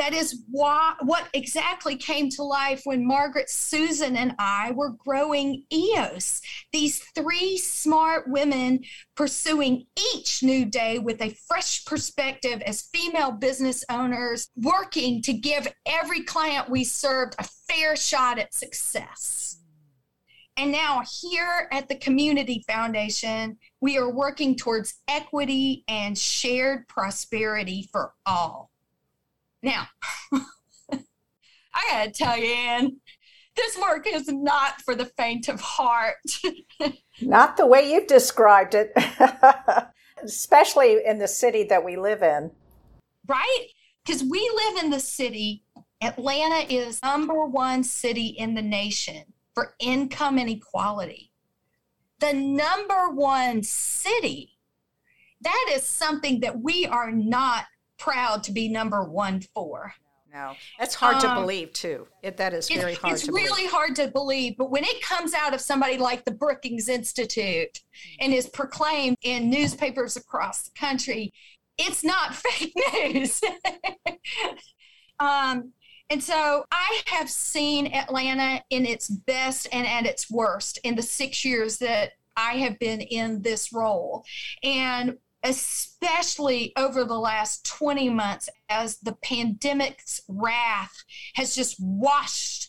That 0.00 0.14
is 0.14 0.44
what 0.50 1.28
exactly 1.34 1.94
came 1.94 2.30
to 2.30 2.42
life 2.42 2.80
when 2.84 3.06
Margaret, 3.06 3.50
Susan, 3.50 4.16
and 4.16 4.34
I 4.38 4.70
were 4.70 4.92
growing 4.92 5.64
EOS. 5.70 6.40
These 6.72 7.00
three 7.14 7.58
smart 7.58 8.26
women 8.26 8.80
pursuing 9.14 9.84
each 10.14 10.42
new 10.42 10.64
day 10.64 10.98
with 10.98 11.20
a 11.20 11.36
fresh 11.46 11.84
perspective 11.84 12.62
as 12.62 12.88
female 12.94 13.30
business 13.30 13.84
owners, 13.90 14.48
working 14.56 15.20
to 15.20 15.34
give 15.34 15.68
every 15.84 16.22
client 16.22 16.70
we 16.70 16.82
served 16.82 17.34
a 17.38 17.44
fair 17.68 17.94
shot 17.94 18.38
at 18.38 18.54
success. 18.54 19.58
And 20.56 20.72
now, 20.72 21.02
here 21.20 21.68
at 21.70 21.90
the 21.90 21.96
Community 21.96 22.64
Foundation, 22.66 23.58
we 23.82 23.98
are 23.98 24.10
working 24.10 24.56
towards 24.56 24.94
equity 25.08 25.84
and 25.88 26.16
shared 26.16 26.88
prosperity 26.88 27.90
for 27.92 28.14
all. 28.24 28.69
Now, 29.62 29.88
I 30.32 31.88
gotta 31.90 32.10
tell 32.10 32.36
you, 32.36 32.46
Ann, 32.46 32.96
this 33.56 33.78
work 33.78 34.06
is 34.06 34.28
not 34.28 34.80
for 34.82 34.94
the 34.94 35.04
faint 35.04 35.48
of 35.48 35.60
heart. 35.60 36.16
not 37.20 37.56
the 37.56 37.66
way 37.66 37.92
you've 37.92 38.06
described 38.06 38.74
it, 38.74 38.92
especially 40.24 40.98
in 41.04 41.18
the 41.18 41.28
city 41.28 41.64
that 41.64 41.84
we 41.84 41.96
live 41.96 42.22
in. 42.22 42.50
Right? 43.26 43.66
Because 44.04 44.22
we 44.22 44.50
live 44.54 44.84
in 44.84 44.90
the 44.90 45.00
city, 45.00 45.64
Atlanta 46.00 46.72
is 46.72 47.02
number 47.02 47.44
one 47.44 47.84
city 47.84 48.28
in 48.28 48.54
the 48.54 48.62
nation 48.62 49.24
for 49.54 49.74
income 49.78 50.38
inequality. 50.38 51.32
The 52.20 52.32
number 52.32 53.10
one 53.10 53.62
city. 53.62 54.56
That 55.42 55.70
is 55.72 55.84
something 55.84 56.40
that 56.40 56.60
we 56.60 56.86
are 56.86 57.10
not 57.10 57.64
proud 58.00 58.42
to 58.44 58.52
be 58.52 58.68
number 58.68 59.04
one 59.04 59.40
for. 59.54 59.94
No, 60.32 60.52
that's 60.78 60.94
hard 60.94 61.16
um, 61.16 61.22
to 61.22 61.40
believe 61.40 61.72
too. 61.72 62.06
It, 62.22 62.36
that 62.36 62.54
is 62.54 62.68
very 62.68 62.94
hard. 62.94 63.14
It's 63.14 63.28
really 63.28 63.48
believe. 63.48 63.70
hard 63.70 63.96
to 63.96 64.08
believe, 64.08 64.56
but 64.56 64.70
when 64.70 64.84
it 64.84 65.02
comes 65.02 65.34
out 65.34 65.54
of 65.54 65.60
somebody 65.60 65.98
like 65.98 66.24
the 66.24 66.30
Brookings 66.30 66.88
Institute 66.88 67.80
and 68.20 68.32
is 68.32 68.48
proclaimed 68.48 69.16
in 69.22 69.50
newspapers 69.50 70.16
across 70.16 70.62
the 70.62 70.70
country, 70.78 71.32
it's 71.78 72.04
not 72.04 72.34
fake 72.36 72.74
news. 72.92 73.40
um, 75.20 75.72
and 76.10 76.22
so 76.22 76.64
I 76.70 77.02
have 77.06 77.30
seen 77.30 77.92
Atlanta 77.92 78.62
in 78.70 78.86
its 78.86 79.08
best 79.08 79.68
and 79.72 79.86
at 79.86 80.06
its 80.06 80.30
worst 80.30 80.78
in 80.84 80.94
the 80.94 81.02
six 81.02 81.44
years 81.44 81.78
that 81.78 82.12
I 82.36 82.54
have 82.58 82.78
been 82.78 83.00
in 83.00 83.42
this 83.42 83.72
role. 83.72 84.24
And 84.62 85.18
especially 85.42 86.72
over 86.76 87.04
the 87.04 87.18
last 87.18 87.64
20 87.66 88.10
months 88.10 88.48
as 88.68 88.98
the 88.98 89.16
pandemic's 89.22 90.20
wrath 90.28 91.04
has 91.34 91.54
just 91.54 91.76
washed 91.80 92.68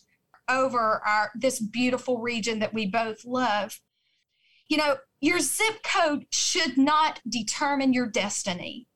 over 0.49 1.01
our 1.05 1.31
this 1.35 1.59
beautiful 1.59 2.19
region 2.19 2.59
that 2.59 2.73
we 2.73 2.85
both 2.85 3.25
love. 3.25 3.79
You 4.67 4.77
know 4.77 4.97
your 5.19 5.39
zip 5.39 5.83
code 5.83 6.25
should 6.31 6.77
not 6.77 7.19
determine 7.27 7.93
your 7.93 8.07
destiny. 8.07 8.87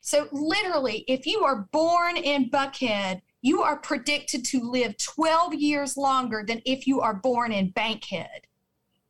So 0.00 0.28
literally 0.32 1.04
if 1.06 1.26
you 1.26 1.44
are 1.44 1.68
born 1.72 2.16
in 2.16 2.50
buckhead 2.50 3.22
you 3.42 3.62
are 3.62 3.78
predicted 3.78 4.44
to 4.44 4.70
live 4.70 4.96
12 4.98 5.54
years 5.54 5.96
longer 5.96 6.44
than 6.46 6.60
if 6.66 6.86
you 6.86 7.00
are 7.00 7.14
born 7.14 7.52
in 7.52 7.70
bankhead 7.70 8.46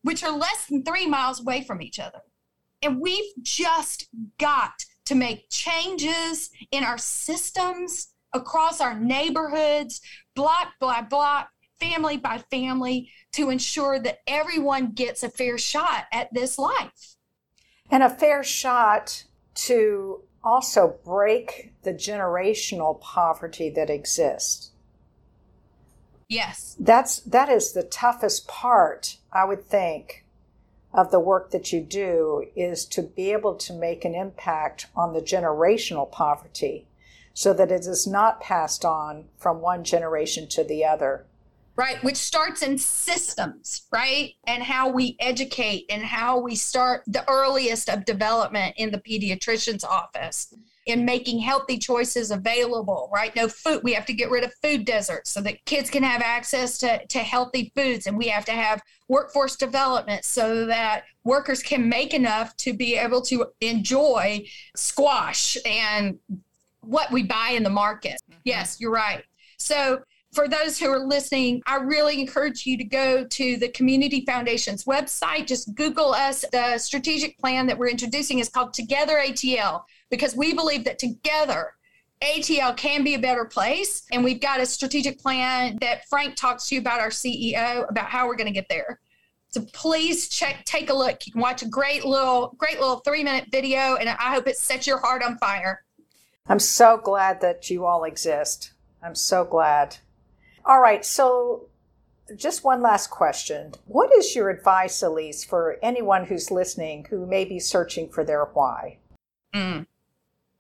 which 0.03 0.23
are 0.23 0.37
less 0.37 0.67
than 0.67 0.83
3 0.83 1.07
miles 1.07 1.41
away 1.41 1.63
from 1.63 1.83
each 1.83 1.99
other 1.99 2.23
and 2.83 3.01
we've 3.01 3.33
just 3.43 4.09
got 4.39 4.85
to 5.07 5.15
make 5.15 5.51
changes 5.51 6.51
in 6.71 6.85
our 6.85 6.99
systems 6.99 8.09
across 8.33 8.81
our 8.81 8.99
neighborhoods, 8.99 10.01
block 10.35 10.69
by 10.81 11.03
block, 11.03 11.51
family 11.81 12.17
by 12.17 12.39
family, 12.51 13.11
to 13.33 13.51
ensure 13.51 13.99
that 13.99 14.19
everyone 14.27 14.93
gets 14.93 15.23
a 15.23 15.29
fair 15.29 15.59
shot 15.59 16.05
at 16.13 16.33
this 16.33 16.59
life. 16.59 17.17
And 17.91 18.03
a 18.03 18.11
fair 18.11 18.45
shot 18.45 19.25
to 19.55 20.23
also 20.43 20.97
break 21.05 21.73
the 21.83 21.93
generational 21.93 23.01
poverty 23.01 23.69
that 23.71 23.91
exists. 23.91 24.71
Yes. 26.29 26.77
That's 26.79 27.19
that 27.21 27.49
is 27.49 27.73
the 27.73 27.83
toughest 27.83 28.47
part, 28.47 29.17
I 29.33 29.45
would 29.45 29.65
think, 29.65 30.25
of 30.93 31.11
the 31.11 31.21
work 31.21 31.51
that 31.51 31.73
you 31.73 31.81
do 31.81 32.47
is 32.57 32.85
to 32.85 33.03
be 33.03 33.33
able 33.33 33.55
to 33.55 33.73
make 33.73 34.05
an 34.05 34.15
impact 34.15 34.87
on 34.97 35.13
the 35.13 35.21
generational 35.21 36.11
poverty 36.11 36.87
so 37.33 37.53
that 37.53 37.71
it 37.71 37.87
is 37.87 38.07
not 38.07 38.41
passed 38.41 38.85
on 38.85 39.25
from 39.39 39.61
one 39.61 39.85
generation 39.85 40.49
to 40.49 40.65
the 40.65 40.85
other. 40.85 41.27
Right, 41.77 42.03
which 42.03 42.17
starts 42.17 42.63
in 42.63 42.77
systems, 42.77 43.83
right? 43.91 44.35
And 44.47 44.63
how 44.63 44.91
we 44.91 45.17
educate 45.21 45.87
and 45.89 46.03
how 46.03 46.39
we 46.39 46.55
start 46.57 47.05
the 47.07 47.27
earliest 47.31 47.89
of 47.89 48.05
development 48.05 48.75
in 48.77 48.91
the 48.91 48.99
pediatrician's 48.99 49.85
office 49.85 50.53
in 50.91 51.05
making 51.05 51.39
healthy 51.39 51.79
choices 51.79 52.31
available, 52.31 53.11
right? 53.13 53.35
No 53.35 53.49
food, 53.49 53.83
we 53.83 53.93
have 53.95 54.07
to 54.07 54.13
get 54.13 54.31
rid 54.31 54.45
of 54.45 54.53
food 54.63 54.85
deserts 54.85 55.31
so 55.31 55.41
that 55.43 55.65
kids 55.65 55.91
can 55.91 56.03
have 56.03 56.23
access 56.23 56.79
to, 56.79 57.05
to 57.07 57.19
healthy 57.21 57.73
foods. 57.75 58.07
And 58.07 58.17
we 58.17 58.29
have 58.29 58.45
to 58.47 58.53
have 58.53 58.83
workforce 59.09 59.57
development 59.57 60.25
so 60.25 60.67
that 60.67 61.05
workers 61.25 61.63
can 61.63 61.89
make 61.89 62.15
enough 62.15 62.57
to 62.59 62.73
be 62.73 62.97
able 62.97 63.23
to 63.23 63.47
enjoy 63.61 64.47
squash 64.77 65.57
and 65.65 66.19
what 66.81 67.11
we 67.11 67.23
buy 67.23 67.51
in 67.51 67.63
the 67.63 67.71
market. 67.71 68.19
Mm-hmm. 68.31 68.41
Yes, 68.45 68.79
you're 68.81 68.93
right. 68.93 69.25
So, 69.59 70.01
for 70.33 70.47
those 70.47 70.79
who 70.79 70.89
are 70.89 71.05
listening, 71.05 71.61
I 71.67 71.77
really 71.77 72.21
encourage 72.21 72.65
you 72.65 72.79
to 72.79 72.85
go 72.85 73.25
to 73.25 73.57
the 73.57 73.69
Community 73.71 74.25
Foundation's 74.25 74.85
website. 74.85 75.49
Just 75.49 75.75
Google 75.75 76.13
us. 76.13 76.45
The 76.53 76.79
strategic 76.79 77.37
plan 77.39 77.67
that 77.67 77.77
we're 77.77 77.89
introducing 77.89 78.39
is 78.39 78.49
called 78.49 78.73
Together 78.73 79.17
ATL 79.17 79.83
because 80.11 80.37
we 80.37 80.53
believe 80.53 80.85
that 80.85 80.99
together 80.99 81.75
ATL 82.23 82.77
can 82.77 83.03
be 83.03 83.15
a 83.15 83.19
better 83.19 83.45
place. 83.45 84.03
And 84.13 84.23
we've 84.23 84.41
got 84.41 84.61
a 84.61 84.67
strategic 84.67 85.19
plan 85.19 85.79
that 85.81 86.07
Frank 86.09 86.37
talks 86.37 86.69
to 86.69 86.75
you 86.75 86.81
about, 86.81 87.01
our 87.01 87.09
CEO, 87.09 87.89
about 87.89 88.07
how 88.07 88.27
we're 88.27 88.37
going 88.37 88.47
to 88.47 88.53
get 88.53 88.69
there. 88.69 89.01
So 89.49 89.63
please 89.73 90.29
check, 90.29 90.65
take 90.65 90.91
a 90.91 90.95
look. 90.95 91.27
You 91.27 91.33
can 91.33 91.41
watch 91.41 91.63
a 91.63 91.69
great 91.69 92.05
little, 92.05 92.55
great 92.57 92.79
little 92.79 92.99
three 92.99 93.25
minute 93.25 93.47
video, 93.51 93.97
and 93.97 94.09
I 94.09 94.33
hope 94.35 94.47
it 94.47 94.57
sets 94.57 94.87
your 94.87 94.99
heart 94.99 95.23
on 95.23 95.39
fire. 95.39 95.83
I'm 96.47 96.61
so 96.61 96.99
glad 97.03 97.41
that 97.41 97.69
you 97.71 97.85
all 97.85 98.05
exist. 98.05 98.73
I'm 99.03 99.15
so 99.15 99.45
glad. 99.45 99.97
All 100.65 100.81
right, 100.81 101.05
so 101.05 101.69
just 102.37 102.65
one 102.65 102.81
last 102.81 103.11
question. 103.11 103.73
What 103.87 104.13
is 104.13 104.37
your 104.37 104.51
advice, 104.51 105.03
Elise, 105.03 105.43
for 105.43 105.79
anyone 105.83 106.27
who's 106.27 106.51
listening 106.51 107.07
who 107.11 107.27
may 107.27 107.45
be 107.45 107.59
searching 107.59 108.09
for 108.09 108.25
their 108.25 108.45
why? 108.45 108.99
Mm. 109.55 109.87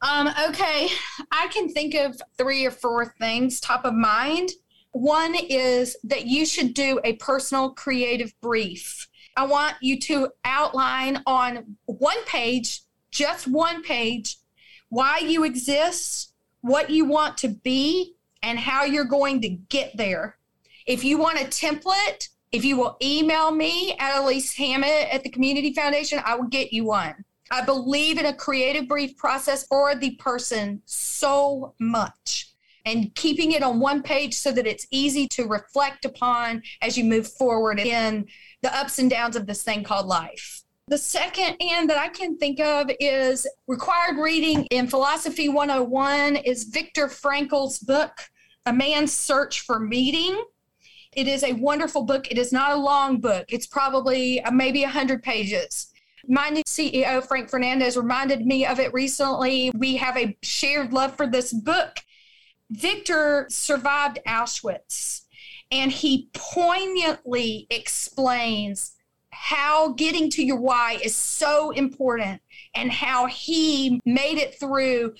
Um, 0.02 0.28
okay, 0.48 0.88
I 1.30 1.48
can 1.48 1.68
think 1.68 1.94
of 1.94 2.20
three 2.38 2.64
or 2.64 2.70
four 2.70 3.14
things 3.20 3.60
top 3.60 3.84
of 3.84 3.94
mind. 3.94 4.50
One 4.92 5.34
is 5.34 5.96
that 6.04 6.26
you 6.26 6.46
should 6.46 6.74
do 6.74 7.00
a 7.04 7.14
personal 7.14 7.70
creative 7.70 8.32
brief. 8.40 9.08
I 9.36 9.46
want 9.46 9.76
you 9.80 10.00
to 10.00 10.30
outline 10.44 11.22
on 11.26 11.76
one 11.84 12.24
page, 12.24 12.82
just 13.10 13.46
one 13.46 13.82
page, 13.82 14.38
why 14.88 15.18
you 15.18 15.44
exist, 15.44 16.32
what 16.62 16.90
you 16.90 17.04
want 17.04 17.36
to 17.38 17.48
be, 17.48 18.14
and 18.42 18.58
how 18.58 18.84
you're 18.84 19.04
going 19.04 19.40
to 19.42 19.48
get 19.48 19.96
there. 19.96 20.38
If 20.86 21.04
you 21.04 21.18
want 21.18 21.40
a 21.40 21.44
template, 21.44 22.28
if 22.52 22.64
you 22.64 22.76
will 22.76 22.96
email 23.02 23.50
me 23.50 23.96
at 23.98 24.18
Elise 24.18 24.54
Hammett 24.56 25.08
at 25.12 25.22
the 25.22 25.30
Community 25.30 25.72
Foundation, 25.72 26.20
I 26.24 26.34
will 26.34 26.48
get 26.48 26.72
you 26.72 26.86
one. 26.86 27.24
I 27.50 27.64
believe 27.64 28.18
in 28.18 28.26
a 28.26 28.34
creative 28.34 28.86
brief 28.86 29.16
process 29.16 29.66
for 29.66 29.94
the 29.94 30.12
person 30.12 30.82
so 30.84 31.74
much 31.80 32.50
and 32.84 33.14
keeping 33.14 33.52
it 33.52 33.62
on 33.62 33.80
one 33.80 34.02
page 34.02 34.34
so 34.34 34.52
that 34.52 34.66
it's 34.66 34.86
easy 34.90 35.26
to 35.28 35.46
reflect 35.46 36.04
upon 36.04 36.62
as 36.80 36.96
you 36.96 37.04
move 37.04 37.30
forward 37.32 37.78
in 37.78 38.26
the 38.62 38.74
ups 38.76 38.98
and 38.98 39.10
downs 39.10 39.36
of 39.36 39.46
this 39.46 39.62
thing 39.62 39.82
called 39.82 40.06
life. 40.06 40.62
The 40.88 40.98
second 40.98 41.56
and 41.60 41.88
that 41.88 41.98
I 41.98 42.08
can 42.08 42.36
think 42.36 42.58
of 42.58 42.90
is 42.98 43.46
required 43.68 44.16
reading 44.16 44.66
in 44.70 44.88
Philosophy 44.88 45.48
101 45.48 46.36
is 46.36 46.64
Viktor 46.64 47.08
Frankl's 47.08 47.78
book, 47.78 48.12
A 48.66 48.72
Man's 48.72 49.12
Search 49.12 49.60
for 49.60 49.78
Meaning. 49.78 50.42
It 51.12 51.28
is 51.28 51.44
a 51.44 51.52
wonderful 51.52 52.02
book. 52.02 52.30
It 52.30 52.38
is 52.38 52.52
not 52.52 52.72
a 52.72 52.76
long 52.76 53.20
book. 53.20 53.46
It's 53.50 53.66
probably 53.66 54.42
uh, 54.42 54.50
maybe 54.50 54.82
100 54.82 55.22
pages. 55.22 55.92
My 56.26 56.48
new 56.48 56.62
CEO, 56.80 57.22
Frank 57.26 57.50
Fernandez, 57.50 57.96
reminded 57.96 58.46
me 58.46 58.64
of 58.64 58.80
it 58.80 58.92
recently. 58.94 59.70
We 59.74 59.96
have 59.96 60.16
a 60.16 60.36
shared 60.42 60.92
love 60.92 61.14
for 61.14 61.26
this 61.26 61.52
book. 61.52 61.98
Victor 62.70 63.46
survived 63.50 64.18
Auschwitz 64.26 65.22
and 65.70 65.92
he 65.92 66.28
poignantly 66.32 67.66
explains 67.70 68.92
how 69.30 69.92
getting 69.92 70.30
to 70.30 70.44
your 70.44 70.58
why 70.58 70.98
is 71.02 71.14
so 71.14 71.70
important 71.70 72.40
and 72.74 72.90
how 72.90 73.26
he 73.26 74.00
made 74.06 74.38
it 74.38 74.58
through. 74.58 75.14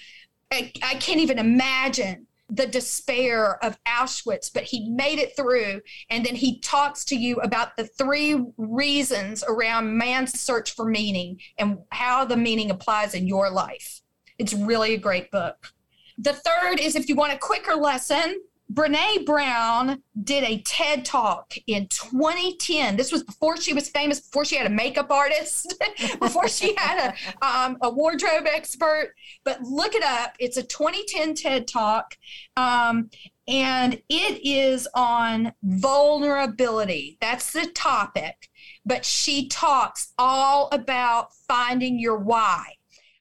I, 0.50 0.72
I 0.82 0.94
can't 0.94 1.20
even 1.20 1.38
imagine 1.38 2.26
the 2.50 2.66
despair 2.66 3.62
of 3.64 3.78
Auschwitz, 3.84 4.52
but 4.52 4.64
he 4.64 4.90
made 4.90 5.18
it 5.18 5.36
through. 5.36 5.80
And 6.08 6.24
then 6.24 6.34
he 6.34 6.60
talks 6.60 7.04
to 7.06 7.16
you 7.16 7.36
about 7.36 7.76
the 7.76 7.86
three 7.86 8.44
reasons 8.56 9.44
around 9.46 9.96
man's 9.96 10.38
search 10.40 10.74
for 10.74 10.84
meaning 10.84 11.40
and 11.58 11.78
how 11.90 12.24
the 12.24 12.36
meaning 12.36 12.70
applies 12.70 13.14
in 13.14 13.26
your 13.26 13.50
life. 13.50 14.00
It's 14.38 14.52
really 14.52 14.94
a 14.94 14.98
great 14.98 15.30
book. 15.30 15.72
The 16.18 16.32
third 16.32 16.80
is 16.80 16.96
if 16.96 17.08
you 17.08 17.14
want 17.14 17.32
a 17.32 17.38
quicker 17.38 17.74
lesson, 17.74 18.40
Brene 18.72 19.26
Brown 19.26 20.00
did 20.22 20.44
a 20.44 20.62
TED 20.62 21.04
talk 21.04 21.54
in 21.66 21.88
2010. 21.88 22.96
This 22.96 23.10
was 23.10 23.24
before 23.24 23.56
she 23.56 23.72
was 23.72 23.88
famous, 23.88 24.20
before 24.20 24.44
she 24.44 24.56
had 24.56 24.66
a 24.66 24.70
makeup 24.70 25.10
artist, 25.10 25.74
before 26.20 26.46
she 26.46 26.74
had 26.76 27.12
a, 27.12 27.46
um, 27.46 27.78
a 27.82 27.90
wardrobe 27.90 28.46
expert. 28.46 29.14
But 29.44 29.62
look 29.62 29.94
it 29.94 30.04
up. 30.04 30.34
It's 30.38 30.56
a 30.56 30.62
2010 30.62 31.34
TED 31.34 31.66
talk. 31.66 32.16
Um, 32.56 33.10
and 33.48 34.00
it 34.08 34.46
is 34.46 34.86
on 34.94 35.52
vulnerability. 35.64 37.18
That's 37.20 37.52
the 37.52 37.66
topic. 37.74 38.48
But 38.86 39.04
she 39.04 39.48
talks 39.48 40.12
all 40.16 40.68
about 40.70 41.34
finding 41.48 41.98
your 41.98 42.18
why 42.18 42.74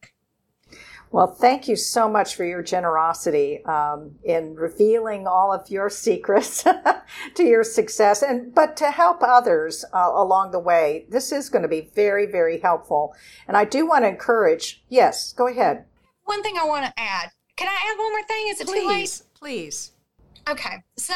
Well, 1.11 1.27
thank 1.27 1.67
you 1.67 1.75
so 1.75 2.09
much 2.09 2.35
for 2.35 2.43
your 2.43 2.61
generosity 2.61 3.63
um, 3.65 4.15
in 4.23 4.55
revealing 4.55 5.25
all 5.25 5.53
of 5.53 5.69
your 5.69 5.89
secrets 6.05 6.63
to 6.63 7.43
your 7.43 7.63
success, 7.63 8.21
and 8.21 8.53
but 8.53 8.75
to 8.77 8.91
help 8.91 9.19
others 9.21 9.85
uh, 9.93 10.11
along 10.13 10.51
the 10.51 10.59
way. 10.59 11.05
This 11.09 11.31
is 11.31 11.49
going 11.49 11.63
to 11.63 11.69
be 11.69 11.89
very, 11.95 12.25
very 12.25 12.59
helpful. 12.59 13.15
And 13.47 13.55
I 13.55 13.65
do 13.65 13.87
want 13.87 14.03
to 14.03 14.09
encourage. 14.09 14.83
Yes, 14.89 15.33
go 15.33 15.47
ahead. 15.47 15.85
One 16.25 16.43
thing 16.43 16.55
I 16.59 16.65
want 16.65 16.85
to 16.85 16.93
add. 16.99 17.29
Can 17.55 17.67
I 17.67 17.91
add 17.91 17.97
one 17.97 18.11
more 18.11 18.23
thing? 18.23 18.47
Is 18.49 18.61
it 18.61 18.67
please, 18.67 18.81
too 18.81 18.87
late? 18.87 19.21
Please. 19.33 19.91
Okay. 20.49 20.83
So 20.97 21.13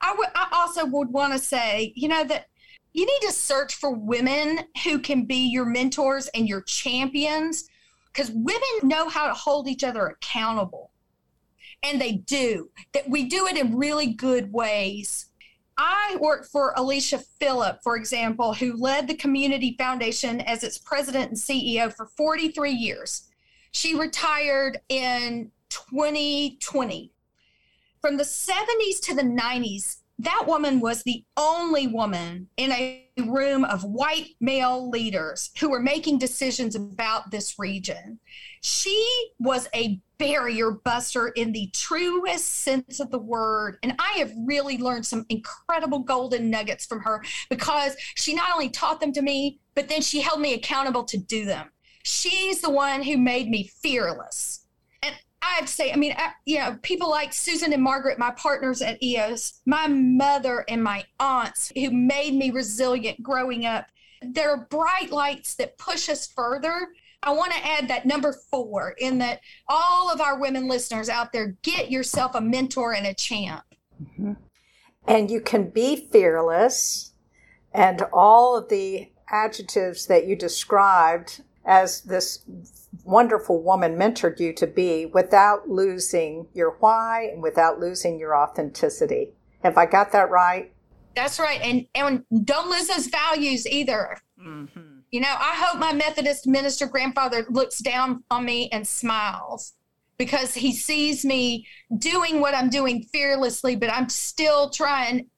I, 0.00 0.08
w- 0.08 0.30
I 0.34 0.48
also 0.52 0.86
would 0.86 1.10
want 1.10 1.32
to 1.32 1.38
say, 1.38 1.92
you 1.94 2.08
know, 2.08 2.24
that 2.24 2.46
you 2.92 3.04
need 3.04 3.26
to 3.26 3.32
search 3.32 3.74
for 3.74 3.92
women 3.92 4.60
who 4.84 4.98
can 4.98 5.26
be 5.26 5.48
your 5.50 5.66
mentors 5.66 6.28
and 6.28 6.48
your 6.48 6.62
champions 6.62 7.68
because 8.16 8.30
women 8.30 8.62
know 8.82 9.08
how 9.08 9.26
to 9.26 9.34
hold 9.34 9.68
each 9.68 9.84
other 9.84 10.06
accountable. 10.06 10.90
And 11.82 12.00
they 12.00 12.12
do, 12.12 12.70
that 12.94 13.08
we 13.10 13.28
do 13.28 13.46
it 13.46 13.58
in 13.58 13.76
really 13.76 14.14
good 14.14 14.50
ways. 14.52 15.26
I 15.76 16.16
worked 16.18 16.46
for 16.46 16.72
Alicia 16.76 17.18
Philipp, 17.38 17.80
for 17.82 17.96
example, 17.96 18.54
who 18.54 18.80
led 18.80 19.06
the 19.06 19.14
Community 19.14 19.76
Foundation 19.78 20.40
as 20.40 20.64
its 20.64 20.78
president 20.78 21.28
and 21.28 21.38
CEO 21.38 21.92
for 21.94 22.06
43 22.16 22.70
years. 22.70 23.28
She 23.72 23.94
retired 23.94 24.80
in 24.88 25.50
2020. 25.68 27.12
From 28.00 28.16
the 28.16 28.24
70s 28.24 29.00
to 29.02 29.14
the 29.14 29.22
90s, 29.22 29.98
that 30.18 30.44
woman 30.46 30.80
was 30.80 31.02
the 31.02 31.24
only 31.36 31.86
woman 31.86 32.48
in 32.56 32.72
a 32.72 33.06
room 33.26 33.64
of 33.64 33.84
white 33.84 34.30
male 34.40 34.88
leaders 34.88 35.50
who 35.60 35.68
were 35.68 35.80
making 35.80 36.18
decisions 36.18 36.74
about 36.74 37.30
this 37.30 37.58
region. 37.58 38.18
She 38.62 39.30
was 39.38 39.68
a 39.74 40.00
barrier 40.18 40.70
buster 40.70 41.28
in 41.28 41.52
the 41.52 41.68
truest 41.74 42.62
sense 42.62 42.98
of 42.98 43.10
the 43.10 43.18
word. 43.18 43.78
And 43.82 43.94
I 43.98 44.18
have 44.18 44.32
really 44.46 44.78
learned 44.78 45.04
some 45.04 45.26
incredible 45.28 45.98
golden 45.98 46.48
nuggets 46.48 46.86
from 46.86 47.00
her 47.02 47.22
because 47.50 47.94
she 48.14 48.34
not 48.34 48.52
only 48.54 48.70
taught 48.70 49.00
them 49.00 49.12
to 49.12 49.22
me, 49.22 49.60
but 49.74 49.88
then 49.88 50.00
she 50.00 50.22
held 50.22 50.40
me 50.40 50.54
accountable 50.54 51.04
to 51.04 51.18
do 51.18 51.44
them. 51.44 51.70
She's 52.04 52.62
the 52.62 52.70
one 52.70 53.02
who 53.02 53.18
made 53.18 53.48
me 53.48 53.70
fearless 53.82 54.65
I 55.46 55.54
have 55.54 55.66
to 55.66 55.72
say, 55.72 55.92
I 55.92 55.96
mean, 55.96 56.14
I, 56.16 56.32
you 56.44 56.58
know, 56.58 56.76
people 56.82 57.08
like 57.08 57.32
Susan 57.32 57.72
and 57.72 57.82
Margaret, 57.82 58.18
my 58.18 58.32
partners 58.32 58.82
at 58.82 59.02
EOS, 59.02 59.60
my 59.64 59.86
mother 59.86 60.64
and 60.68 60.82
my 60.82 61.04
aunts 61.20 61.72
who 61.74 61.90
made 61.90 62.34
me 62.34 62.50
resilient 62.50 63.22
growing 63.22 63.64
up. 63.64 63.86
There 64.22 64.50
are 64.50 64.66
bright 64.68 65.12
lights 65.12 65.54
that 65.56 65.78
push 65.78 66.08
us 66.08 66.26
further. 66.26 66.88
I 67.22 67.32
want 67.32 67.52
to 67.52 67.66
add 67.66 67.88
that 67.88 68.06
number 68.06 68.34
four 68.50 68.94
in 68.98 69.18
that 69.18 69.40
all 69.68 70.12
of 70.12 70.20
our 70.20 70.38
women 70.38 70.68
listeners 70.68 71.08
out 71.08 71.32
there, 71.32 71.56
get 71.62 71.90
yourself 71.90 72.34
a 72.34 72.40
mentor 72.40 72.92
and 72.92 73.06
a 73.06 73.14
champ. 73.14 73.64
Mm-hmm. 74.02 74.32
And 75.06 75.30
you 75.30 75.40
can 75.40 75.70
be 75.70 76.08
fearless, 76.10 77.12
and 77.72 78.02
all 78.12 78.56
of 78.56 78.68
the 78.68 79.10
adjectives 79.30 80.06
that 80.06 80.26
you 80.26 80.34
described 80.34 81.42
as 81.64 82.00
this 82.02 82.40
wonderful 83.04 83.62
woman 83.62 83.96
mentored 83.96 84.40
you 84.40 84.52
to 84.54 84.66
be 84.66 85.06
without 85.06 85.68
losing 85.68 86.46
your 86.54 86.76
why 86.80 87.30
and 87.32 87.42
without 87.42 87.78
losing 87.78 88.18
your 88.18 88.36
authenticity. 88.36 89.32
Have 89.62 89.78
I 89.78 89.86
got 89.86 90.12
that 90.12 90.30
right? 90.30 90.72
That's 91.14 91.38
right. 91.38 91.60
And, 91.62 91.86
and 91.94 92.24
don't 92.44 92.70
lose 92.70 92.88
those 92.88 93.06
values 93.06 93.66
either. 93.66 94.18
Mm-hmm. 94.40 94.98
You 95.10 95.20
know, 95.20 95.34
I 95.38 95.54
hope 95.56 95.78
my 95.78 95.92
Methodist 95.92 96.46
minister 96.46 96.86
grandfather 96.86 97.46
looks 97.48 97.78
down 97.78 98.22
on 98.30 98.44
me 98.44 98.68
and 98.70 98.86
smiles 98.86 99.72
because 100.18 100.54
he 100.54 100.72
sees 100.72 101.24
me 101.24 101.66
doing 101.98 102.40
what 102.40 102.54
I'm 102.54 102.70
doing 102.70 103.02
fearlessly, 103.12 103.76
but 103.76 103.90
I'm 103.90 104.08
still 104.08 104.70
trying. 104.70 105.28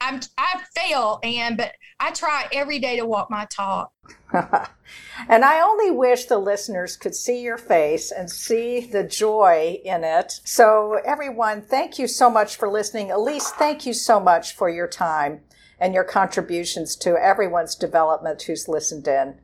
I'm 0.00 0.20
I 0.36 0.62
fail, 0.74 1.20
and 1.22 1.56
but 1.56 1.72
I 1.98 2.10
try 2.10 2.46
every 2.52 2.78
day 2.78 2.96
to 2.96 3.06
walk 3.06 3.30
my 3.30 3.46
talk. 3.46 3.92
and 4.32 5.44
I 5.44 5.60
only 5.60 5.90
wish 5.90 6.26
the 6.26 6.38
listeners 6.38 6.96
could 6.96 7.14
see 7.14 7.42
your 7.42 7.56
face 7.56 8.10
and 8.10 8.30
see 8.30 8.80
the 8.80 9.04
joy 9.04 9.80
in 9.84 10.04
it. 10.04 10.40
So, 10.44 11.00
everyone, 11.04 11.62
thank 11.62 11.98
you 11.98 12.06
so 12.06 12.28
much 12.28 12.56
for 12.56 12.68
listening. 12.68 13.10
Elise, 13.10 13.50
thank 13.50 13.86
you 13.86 13.94
so 13.94 14.20
much 14.20 14.54
for 14.54 14.68
your 14.68 14.86
time 14.86 15.40
and 15.80 15.94
your 15.94 16.04
contributions 16.04 16.96
to 16.96 17.16
everyone's 17.16 17.74
development 17.74 18.42
who's 18.42 18.68
listened 18.68 19.08
in. 19.08 19.36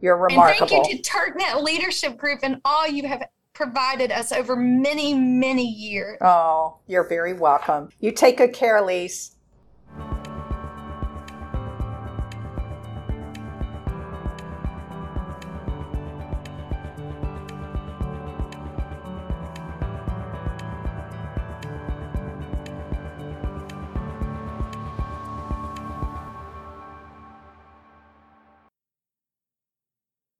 You're 0.00 0.16
remarkable. 0.16 0.62
And 0.62 0.70
thank 0.70 0.90
you 0.90 0.96
to 0.96 1.02
Turknett 1.02 1.62
Leadership 1.62 2.16
Group 2.16 2.40
and 2.42 2.60
all 2.64 2.86
you 2.86 3.06
have 3.06 3.28
provided 3.52 4.10
us 4.10 4.32
over 4.32 4.56
many, 4.56 5.14
many 5.14 5.66
years. 5.66 6.18
Oh, 6.20 6.78
you're 6.86 7.08
very 7.08 7.34
welcome. 7.34 7.90
You 8.00 8.12
take 8.12 8.38
good 8.38 8.54
care, 8.54 8.78
Elise. 8.78 9.36